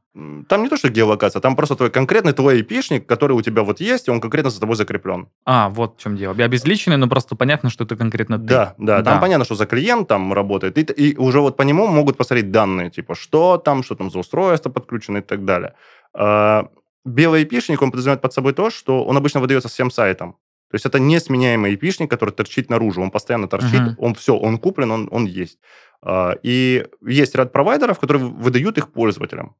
[0.48, 3.80] Там не то, что геолокация, там просто твой конкретный твой IP-шник, который у тебя вот
[3.80, 5.28] есть, и он конкретно за тобой закреплен.
[5.44, 6.34] А, вот в чем дело.
[6.34, 8.44] Обезличенный, но просто понятно, что это конкретно ты.
[8.44, 11.86] Да, да, там понятно, что за клиент там работает, и, и уже вот по нему
[11.86, 15.74] могут посмотреть данные, типа, что там, что там за устройство подключено и так далее.
[16.12, 16.68] А,
[17.04, 20.32] Белый IP-шник, он подразумевает под собой то, что он обычно выдается всем сайтам.
[20.70, 23.96] То есть это несменяемый IP-шник, который торчит наружу, он постоянно торчит, Мгм.
[23.98, 25.58] он все, он куплен, он, он есть.
[26.02, 29.54] А, И есть ряд провайдеров, которые выдают их пользователям.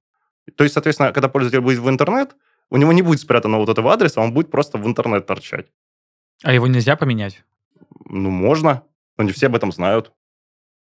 [0.57, 2.36] То есть, соответственно, когда пользователь будет в интернет,
[2.70, 5.66] у него не будет спрятано вот этого адреса, он будет просто в интернет торчать.
[6.42, 7.44] А его нельзя поменять?
[8.05, 8.82] Ну, можно,
[9.18, 10.12] но не все об этом знают.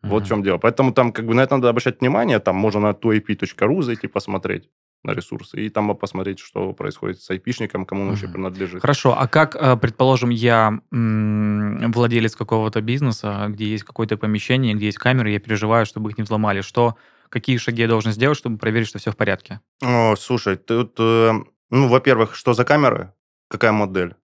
[0.04, 0.58] Вот в чем дело.
[0.58, 2.40] Поэтому там как бы на это надо обращать внимание.
[2.40, 4.70] Там можно на toip.ru зайти посмотреть
[5.04, 8.82] на ресурсы, и там посмотреть, что происходит с айпишником, кому он вообще принадлежит.
[8.82, 14.98] Хорошо, а как, э, предположим, я владелец какого-то бизнеса, где есть какое-то помещение, где есть
[14.98, 16.96] камеры, я переживаю, чтобы их не взломали, что,
[17.30, 19.62] какие шаги я должен сделать, чтобы проверить, что все в порядке?
[19.84, 21.32] О, слушай, тут, э,
[21.70, 23.14] ну, во-первых, что за камеры,
[23.50, 24.16] какая модель?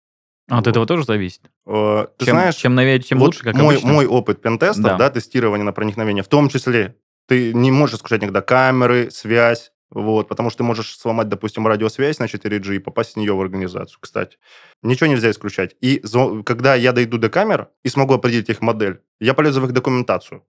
[0.49, 1.49] А от этого тоже зависит?
[1.65, 3.93] Э, ты чем, знаешь, чем новее, тем вот лучше, как мой, обычно.
[3.93, 4.97] Мой опыт пентестов, да.
[4.97, 6.97] да, тестирования на проникновение, в том числе,
[7.27, 12.17] ты не можешь исключать никогда камеры, связь, вот, потому что ты можешь сломать, допустим, радиосвязь
[12.17, 14.37] на 4G и попасть с нее в организацию, кстати.
[14.81, 15.75] Ничего нельзя исключать.
[15.81, 16.01] И
[16.45, 20.43] когда я дойду до камер и смогу определить их модель, я полезу в их документацию.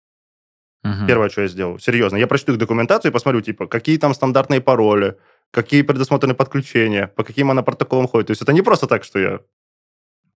[0.84, 1.06] Угу.
[1.06, 1.78] Первое, что я сделаю.
[1.78, 2.16] Серьезно.
[2.16, 5.16] Я прочту их документацию и посмотрю, типа, какие там стандартные пароли,
[5.50, 8.26] какие предусмотрены подключения, по каким она протоколам ходит.
[8.26, 9.40] То есть это не просто так, что я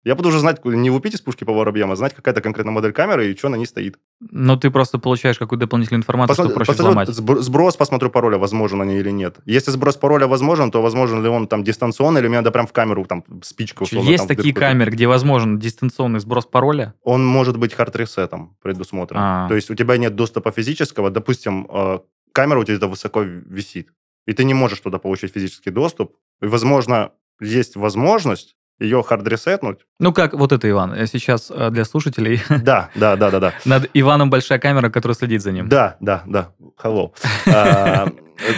[0.04, 2.92] я буду уже знать, не лупить из пушки по воробьям, а знать, какая-то конкретная модель
[2.92, 3.98] камеры и что на ней стоит.
[4.20, 7.08] Но ты просто получаешь какую-то дополнительную информацию, Посмотри, что проще взломать.
[7.08, 9.38] Сброс, посмотрю, пароля возможен они или нет.
[9.44, 12.72] Если сброс пароля возможен, то возможен ли он там дистанционно, или мне надо прям в
[12.72, 14.08] камеру, там, спичка условно.
[14.08, 16.94] Есть там, такие камеры, где возможен дистанционный сброс пароля?
[17.02, 19.18] Он может быть hard reset ом предусмотрен.
[19.18, 19.48] А-а-а.
[19.48, 21.98] То есть у тебя нет доступа физического, допустим, э,
[22.32, 23.88] камера у тебя высоко висит,
[24.26, 26.16] и ты не можешь туда получить физический доступ.
[26.40, 29.80] И, возможно, есть возможность ее hard reset нуть.
[29.98, 32.40] Ну, как вот это, Иван, э, сейчас э, для слушателей.
[32.62, 33.52] Да, да, да, да, да.
[33.64, 35.68] Над Иваном большая камера, которая следит за ним.
[35.68, 36.52] Да, да, да.
[36.82, 37.12] Hello.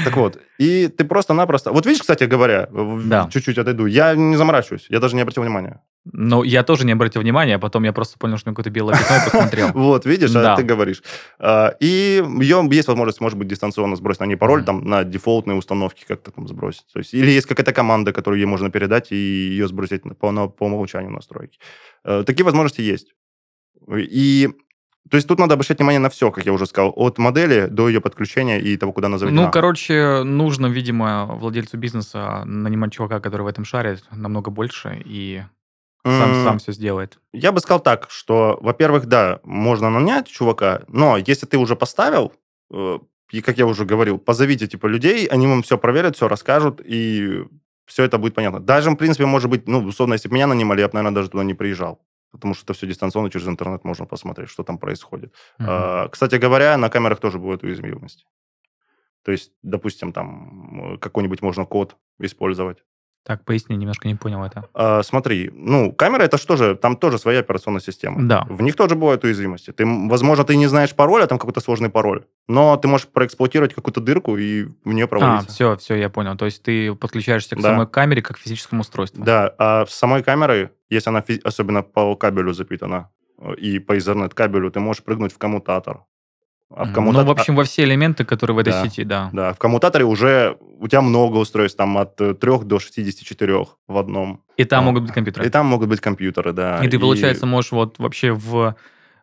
[0.04, 1.72] Так вот, и ты просто-напросто...
[1.72, 2.68] Вот видишь, кстати говоря,
[3.30, 5.80] чуть-чуть отойду, я не заморачиваюсь, я даже не обратил внимания.
[6.04, 9.16] Ну, я тоже не обратил внимания, а потом я просто понял, что какое-то белое пятно
[9.16, 9.70] и посмотрел.
[9.74, 11.02] Вот, видишь, а ты говоришь.
[11.38, 15.56] А, и ее есть возможность, может быть, дистанционно сбросить на ней пароль, там, на дефолтные
[15.56, 16.86] установки как-то там сбросить.
[16.92, 20.64] То есть, или есть какая-то команда, которую ей можно передать и ее сбросить по, по
[20.64, 21.58] умолчанию настройки.
[22.04, 23.12] Э, такие возможности есть.
[23.88, 24.48] И
[25.08, 27.88] то есть тут надо обращать внимание на все, как я уже сказал, от модели до
[27.88, 29.46] ее подключения и того, куда она заведена.
[29.46, 35.42] Ну, короче, нужно, видимо, владельцу бизнеса нанимать чувака, который в этом шарит намного больше и
[36.04, 37.18] сам, сам все сделает.
[37.32, 42.32] Я бы сказал так, что, во-первых, да, можно нанять чувака, но если ты уже поставил,
[42.72, 42.98] э,
[43.32, 47.44] и, как я уже говорил, позовите, типа, людей, они вам все проверят, все расскажут, и
[47.86, 48.60] все это будет понятно.
[48.60, 51.30] Даже, в принципе, может быть, ну, условно, если бы меня нанимали, я бы, наверное, даже
[51.30, 52.00] туда не приезжал.
[52.32, 55.34] Потому что это все дистанционно через интернет можно посмотреть, что там происходит.
[55.58, 58.24] А, кстати говоря, на камерах тоже бывают уязвимости.
[59.24, 62.78] То есть, допустим, там какой-нибудь можно код использовать.
[63.22, 64.64] Так, поясни, немножко не понял это.
[64.72, 68.26] А, смотри, ну, камера это что же, там тоже своя операционная система.
[68.26, 68.46] Да.
[68.48, 69.72] В них тоже бывают уязвимости.
[69.72, 73.74] Ты, возможно, ты не знаешь пароль, а там какой-то сложный пароль, но ты можешь проэксплуатировать
[73.74, 75.48] какую-то дырку и в нее провалиться.
[75.48, 76.34] А, все, все, я понял.
[76.38, 77.70] То есть ты подключаешься к да.
[77.70, 79.22] самой камере как к физическому устройству.
[79.22, 84.34] Да, а с самой камерой, если она особенно по кабелю запитана, э, и по Ethernet
[84.34, 86.04] кабелю, ты можешь прыгнуть в коммутатор.
[86.72, 87.26] А в коммутатор...
[87.26, 89.30] Ну, в общем, во все элементы, которые в этой да, сети, да.
[89.32, 94.44] Да, в коммутаторе уже у тебя много устройств, там от 3 до 64 в одном.
[94.56, 95.46] И там а, могут быть компьютеры.
[95.46, 96.84] И там могут быть компьютеры, да.
[96.84, 97.00] И ты, и...
[97.00, 98.76] получается, можешь вот вообще в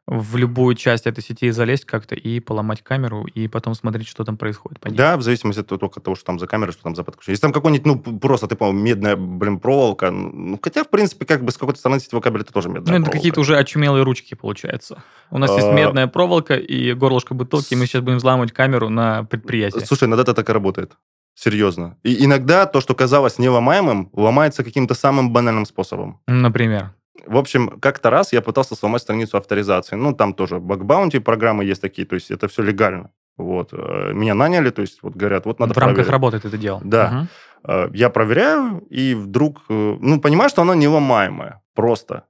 [0.07, 4.37] в любую часть этой сети залезть как-то и поломать камеру, и потом смотреть, что там
[4.37, 4.79] происходит.
[4.81, 7.33] Да, в зависимости от того, того, что там за камера, что там за подключение.
[7.33, 11.43] Если там какой-нибудь, ну, просто, ты, по-моему, медная, блин, проволока, ну, хотя, в принципе, как
[11.43, 14.33] бы с какой-то стороны сетевого кабеля это тоже медная Ну, это какие-то уже очумелые ручки,
[14.33, 15.03] получается.
[15.29, 15.73] У нас есть а.
[15.73, 19.79] медная проволока и горлышко бутылки, и мы сейчас будем взламывать камеру на предприятии.
[19.79, 20.93] Слушай, иногда это так и работает.
[21.35, 21.97] Серьезно.
[22.03, 26.19] И иногда то, что казалось неломаемым, ломается каким-то самым банальным способом.
[26.25, 26.93] Например?
[27.25, 29.95] В общем, как-то раз я пытался сломать страницу авторизации.
[29.95, 33.11] Ну, там тоже бакбаунти программы есть такие, то есть это все легально.
[33.37, 33.69] Вот.
[33.73, 36.11] Э, меня наняли, то есть вот говорят, вот надо В рамках проверить.
[36.11, 36.81] работы ты это делал?
[36.83, 37.27] Да.
[37.63, 37.95] Угу.
[37.95, 41.61] Я проверяю, и вдруг, э, ну, понимаю, что оно неломаемое.
[41.73, 42.23] Просто.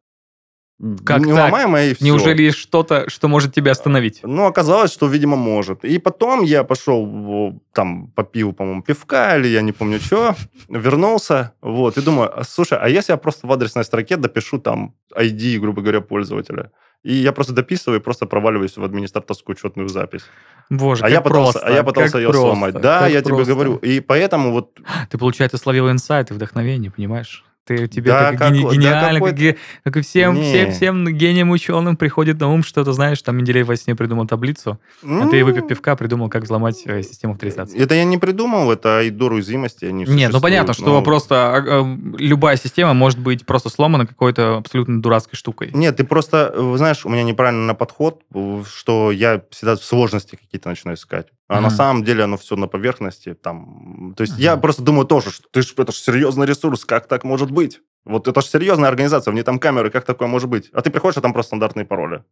[1.03, 1.91] Как Неломаемое так?
[1.91, 2.05] и все.
[2.05, 4.19] Неужели есть что-то, что может тебя остановить?
[4.23, 5.83] Ну, оказалось, что, видимо, может.
[5.83, 10.35] И потом я пошел, там, попил, по-моему, пивка или я не помню что,
[10.69, 14.93] вернулся, вот, и думаю, «А, слушай, а если я просто в адресной строке допишу там
[15.15, 16.71] ID, грубо говоря, пользователя?
[17.03, 20.23] И я просто дописываю и просто проваливаюсь в администраторскую учетную запись.
[20.69, 22.73] Боже, а я пытался, просто, А я пытался ее просто, сломать.
[22.81, 23.43] Да, я просто.
[23.43, 23.75] тебе говорю.
[23.77, 24.77] И поэтому вот...
[25.09, 27.45] Ты, получается, словил инсайт и вдохновение, понимаешь?
[27.67, 31.97] Ты, тебе да, как, гени, гениально, да, как, как и всем, всем, всем гением ученым
[31.97, 35.25] приходит на ум что-то, знаешь, там Менделеев во сне придумал таблицу, mm.
[35.25, 37.77] а ты, выпив пивка, придумал, как взломать э, систему авторизации.
[37.77, 40.73] Это я не придумал, это айдор уязвимости, они Нет, ну понятно, но...
[40.73, 45.71] что просто а, а, любая система может быть просто сломана какой-то абсолютно дурацкой штукой.
[45.73, 48.21] Нет, ты просто, знаешь, у меня неправильный подход,
[48.65, 51.27] что я всегда сложности какие-то начинаю искать.
[51.47, 53.33] А mm на самом деле оно все на поверхности.
[53.33, 54.13] Там...
[54.17, 57.07] То есть mm я просто думаю тоже, что ты ж, это же серьезный ресурс, как
[57.07, 57.81] так может быть?
[58.05, 60.69] Вот это же серьезная организация, в ней там камеры, как такое может быть?
[60.73, 62.23] А ты приходишь, а там просто стандартные пароли.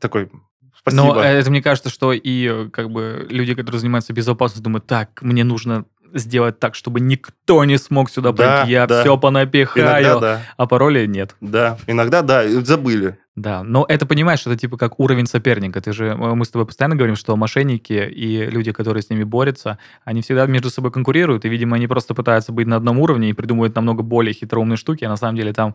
[0.00, 0.30] такой,
[0.76, 1.02] спасибо.
[1.14, 5.22] Но это мне кажется, что и э, как бы люди, которые занимаются безопасностью, думают, так,
[5.22, 5.84] мне нужно
[6.14, 9.02] сделать так, чтобы никто не смог сюда Да, пройти, я да.
[9.02, 11.36] все понапихаю, Иногда да, а пароля нет.
[11.40, 13.18] да, иногда да, забыли.
[13.34, 15.80] Да, но это понимаешь, это типа как уровень соперника.
[15.80, 19.24] Ты же, э, мы с тобой постоянно говорим, что мошенники и люди, которые с ними
[19.24, 23.30] борются, они всегда между собой конкурируют, и, видимо, они просто пытаются быть на одном уровне
[23.30, 25.74] и придумывают намного более хитроумные штуки, а на самом деле там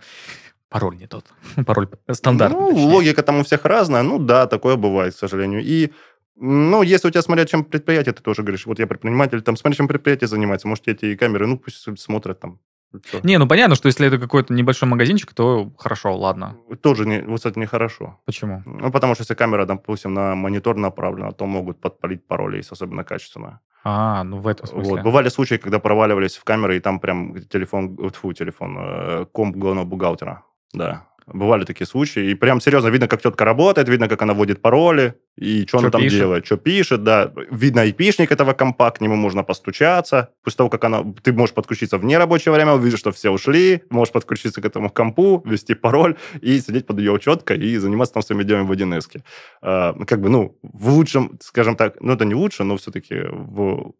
[0.69, 1.25] пароль не тот.
[1.65, 2.59] Пароль стандартный.
[2.59, 2.85] Ну, точнее.
[2.85, 4.03] логика там у всех разная.
[4.03, 5.63] Ну да, такое бывает, к сожалению.
[5.63, 5.91] И
[6.39, 9.77] ну, если у тебя, смотря чем предприятие, ты тоже говоришь, вот я предприниматель, там, смотря
[9.77, 12.59] чем предприятие занимается, может, эти камеры, ну, пусть смотрят там.
[13.03, 13.19] Всё.
[13.23, 16.55] Не, ну понятно, что если это какой-то небольшой магазинчик, то хорошо, ладно.
[16.81, 18.19] Тоже, не, вот, кстати, нехорошо.
[18.25, 18.63] Почему?
[18.65, 23.03] Ну, потому что если камера, допустим, на монитор направлена, то могут подпалить пароли, если особенно
[23.03, 23.59] качественно.
[23.83, 24.91] А, ну в этом смысле.
[24.91, 25.03] Вот.
[25.03, 29.85] Бывали случаи, когда проваливались в камеры, и там прям телефон, тьфу, телефон, э, комп главного
[29.85, 30.43] бухгалтера.
[30.73, 31.07] Да.
[31.27, 32.31] Бывали такие случаи.
[32.31, 35.87] И прям серьезно видно, как тетка работает, видно, как она вводит пароли, и что она
[35.87, 36.19] Чё там пишет.
[36.19, 37.33] делает, что пишет, да.
[37.51, 40.29] Видно айпишник этого компа, к нему можно постучаться.
[40.43, 41.03] После того, как она...
[41.21, 45.43] Ты можешь подключиться в нерабочее время, увидишь, что все ушли, можешь подключиться к этому компу,
[45.45, 50.05] ввести пароль и сидеть под ее учеткой и заниматься там своими делами в 1С.
[50.05, 53.93] Как бы, ну, в лучшем, скажем так, ну, это не лучше, но все-таки в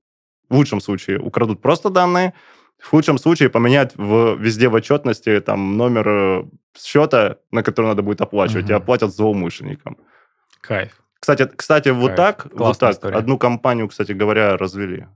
[0.50, 2.34] в лучшем случае украдут просто данные,
[2.80, 6.44] в худшем случае поменять в, везде в отчетности там номер э,
[6.78, 8.82] счета, на который надо будет оплачивать, и Мгм.
[8.84, 9.98] оплатят злоумышленникам.
[10.62, 11.02] Кайф.
[11.20, 12.18] Кстати, кстати, вот Кайф.
[12.18, 13.18] так, вот так, история.
[13.18, 15.08] одну компанию, кстати говоря, развели.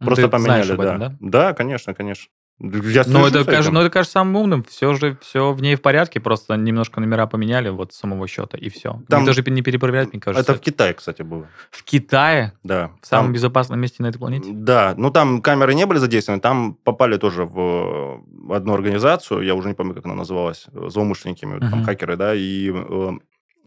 [0.00, 1.08] Ну, Просто поменяли, об этом, да.
[1.08, 1.16] да?
[1.20, 2.30] Да, конечно, конечно.
[2.58, 4.64] Я Но это, кажется, но это кажется самым умным.
[4.64, 8.70] Все же все в ней в порядке, просто немножко номера поменяли вот самого счета, и
[8.70, 9.02] все.
[9.10, 10.52] Там- Никто же не перепроверяет, мне кажется.
[10.52, 11.48] Это в Китае, кстати, было.
[11.70, 12.92] В Китае, Да.
[13.02, 14.50] в самом Там- безопасном месте на этой планете?
[14.52, 19.68] Да, ну там камеры не были задействованы, там попали тоже в одну организацию, я уже
[19.68, 21.84] не помню, как она называлась, злоумышленниками, там Мгм.
[21.84, 23.10] хакеры, да, и э,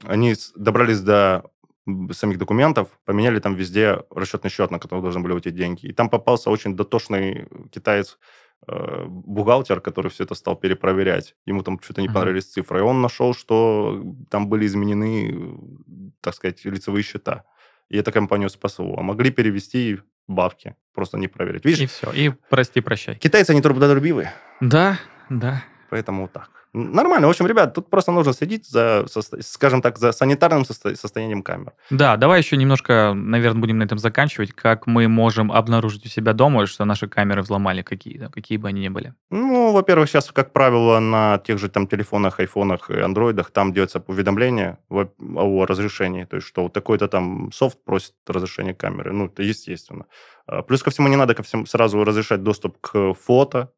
[0.07, 1.43] они с- добрались до
[2.11, 5.87] самих документов, поменяли там везде расчетный счет, на который должны были уйти деньги.
[5.87, 8.17] И там попался очень дотошный китаец,
[8.67, 11.35] бухгалтер, который все это стал перепроверять.
[11.45, 12.15] Ему там что-то не Мгм.
[12.15, 12.79] понравились цифры.
[12.79, 17.43] И он нашел, что там были изменены, э, так сказать, лицевые счета.
[17.89, 18.95] И эта компанию спасло.
[18.97, 21.65] А могли перевести бабки, просто не проверить.
[21.65, 22.11] Видишь, И все.
[22.11, 23.15] И прости, прощай.
[23.15, 24.31] китайцы, они трудолюбивые,
[24.61, 24.99] Да,
[25.29, 25.63] да.
[25.89, 26.58] поэтому вот так.
[26.79, 27.27] Нормально.
[27.27, 29.05] В общем, ребят, тут просто нужно следить за,
[29.41, 31.73] скажем так, за санитарным состо- состоянием камер.
[31.89, 34.53] Да, давай еще немножко, наверное, будем на этом заканчивать.
[34.53, 38.81] Как мы можем обнаружить у себя дома, что наши камеры взломали какие-то, какие бы они
[38.81, 39.13] ни были.
[39.29, 44.03] Ну, во-первых, сейчас, как правило, на тех же там телефонах, айфонах и андроидах там делается
[44.07, 46.25] уведомление о разрешении.
[46.25, 49.11] То есть, что вот такой-то там софт просит разрешение камеры.
[49.13, 50.05] Ну, это естественно.
[50.47, 53.71] А, Плюс ко всему, не надо ко всему сразу разрешать доступ к фото.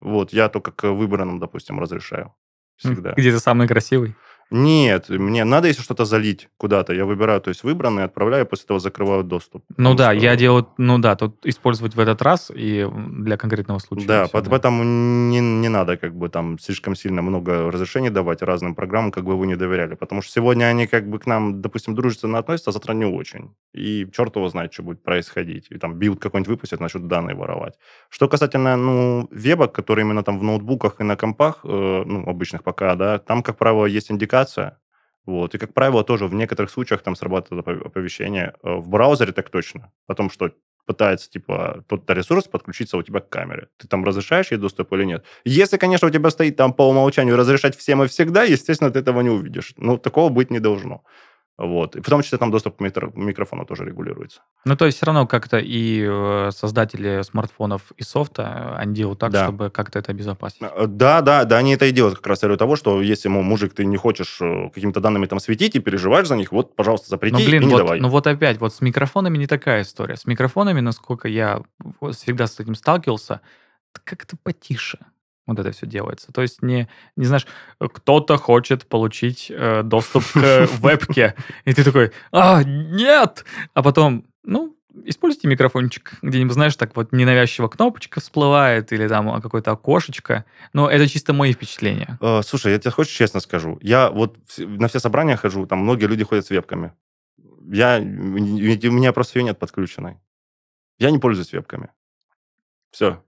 [0.00, 2.34] Вот, я только к выбранным, допустим, разрешаю.
[2.80, 3.12] Всегда.
[3.12, 4.16] Где ты самый красивый?
[4.50, 8.80] Нет, мне надо, если что-то залить куда-то, я выбираю, то есть выбранные, отправляю, после этого
[8.80, 9.64] закрываю доступ.
[9.76, 12.88] Ну да, что- я делаю, ну да, тут использовать в этот раз и
[13.18, 14.06] для конкретного случая.
[14.08, 18.74] Да, пот- поэтому не, не надо как бы там слишком сильно много разрешений давать разным
[18.74, 19.94] программам, как бы вы не доверяли.
[19.94, 23.54] Потому что сегодня они как бы к нам, допустим, дружественно относятся, а завтра не очень.
[23.72, 25.66] И черт его знает, что будет происходить.
[25.70, 27.74] И там build какой-нибудь выпустят, начнут данные воровать.
[28.08, 32.64] Что касательно, ну, вебок, которые именно там в ноутбуках и на компах, э, ну, обычных
[32.64, 34.10] пока, да, там, как правило, есть
[34.40, 34.78] индикация,
[35.26, 35.54] вот.
[35.54, 38.54] И, как правило, тоже в некоторых случаях там срабатывает опо- оповещение.
[38.62, 39.92] Э, В браузере так точно.
[40.08, 40.50] О том, что
[40.86, 43.68] пытается, типа, тот-то ресурс подключиться у тебя к камере.
[43.76, 45.24] Ты там разрешаешь ей доступ или нет?
[45.44, 49.20] Если, конечно, у тебя стоит там по умолчанию разрешать всем и всегда, естественно, ты этого
[49.20, 49.74] не увидишь.
[49.76, 51.04] Ну, такого быть не должно.
[51.62, 51.94] Вот.
[51.94, 54.40] И в том числе там доступ к микро- микрофону тоже регулируется.
[54.64, 59.18] Ну, то есть все равно как-то и э, создатели смартфонов и софта, э, они делают
[59.18, 59.44] так, Да.
[59.44, 60.62] чтобы как-то это обезопасить.
[60.62, 63.42] Э, Да, да, да, они это и делают как раз для того, что если, мол,
[63.42, 64.38] мужик, ты не хочешь
[64.72, 67.72] какими-то данными там светить и переживаешь за них, вот, пожалуйста, запрети Ну, блин, и не
[67.72, 68.00] вот, давай.
[68.00, 70.16] ну вот опять, вот с микрофонами не такая история.
[70.16, 71.60] С микрофонами, насколько я
[72.12, 73.42] всегда с этим сталкивался,
[74.04, 74.98] как-то потише
[75.50, 76.32] вот это все делается.
[76.32, 77.46] То есть не, не знаешь,
[77.78, 81.34] кто-то хочет получить э, доступ к вебке,
[81.64, 83.44] и ты такой, а, нет!
[83.74, 89.40] А потом, ну, используйте микрофончик где-нибудь, знаешь, так вот ненавязчиво кнопочка всплывает или там а,
[89.40, 90.44] какое-то окошечко.
[90.72, 92.18] Но это чисто мои впечатления.
[92.20, 93.78] Э, Слушай, я тебе хочешь честно скажу?
[93.82, 96.92] Я вот на все собрания хожу, там многие люди ходят с вебками.
[97.72, 100.16] Я, у меня просто ее нет подключенной.
[100.98, 101.90] Я не пользуюсь вебками.
[102.90, 103.22] Все.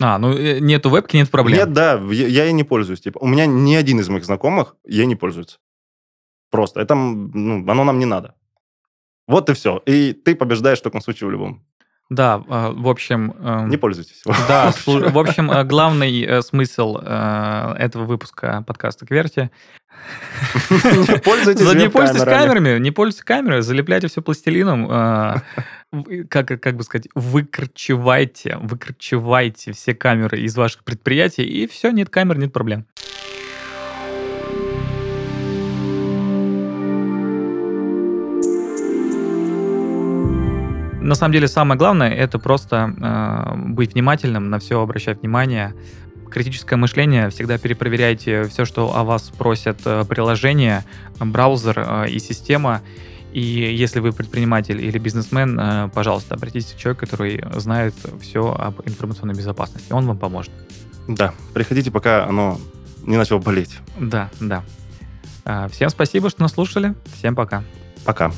[0.00, 1.58] А, ну э, нету вебки, нет проблем.
[1.58, 3.00] Нет, да, я, я ей не пользуюсь.
[3.00, 5.58] Типа, у меня ни один из моих знакомых ей не пользуется.
[6.50, 6.80] Просто.
[6.80, 8.34] Это, ну, оно нам не надо.
[9.26, 9.82] Вот и все.
[9.86, 11.64] И ты побеждаешь в таком случае в любом.
[12.08, 13.34] Да, э, в общем...
[13.38, 14.22] э, Не пользуйтесь.
[14.48, 19.50] Да, в общем, э, главный э, смысл этого выпуска подкаста Кверти
[21.24, 27.08] пользуйтесь Не пользуйтесь камерами, не пользуйтесь камерой, залепляйте все пластилином, в- как, как бы сказать,
[27.14, 32.86] выкорчевайте, выкорчевайте все камеры из ваших предприятий, и все, нет камер, нет проблем.
[41.06, 45.72] На самом деле самое главное это просто э, быть внимательным, на все обращать внимание.
[46.30, 50.84] Критическое мышление, всегда перепроверяйте все, что о вас просят э, приложения,
[51.18, 52.82] браузер э, и система.
[53.32, 58.80] И если вы предприниматель или бизнесмен, э, пожалуйста, обратитесь к человеку, который знает все об
[58.86, 59.92] информационной безопасности.
[59.92, 60.52] Он вам поможет.
[61.08, 62.58] Да, приходите, пока оно
[63.02, 63.78] не начало болеть.
[63.98, 64.64] Да, да.
[65.70, 66.94] Всем спасибо, что нас слушали.
[67.14, 67.62] Всем пока.
[68.04, 68.32] Пока.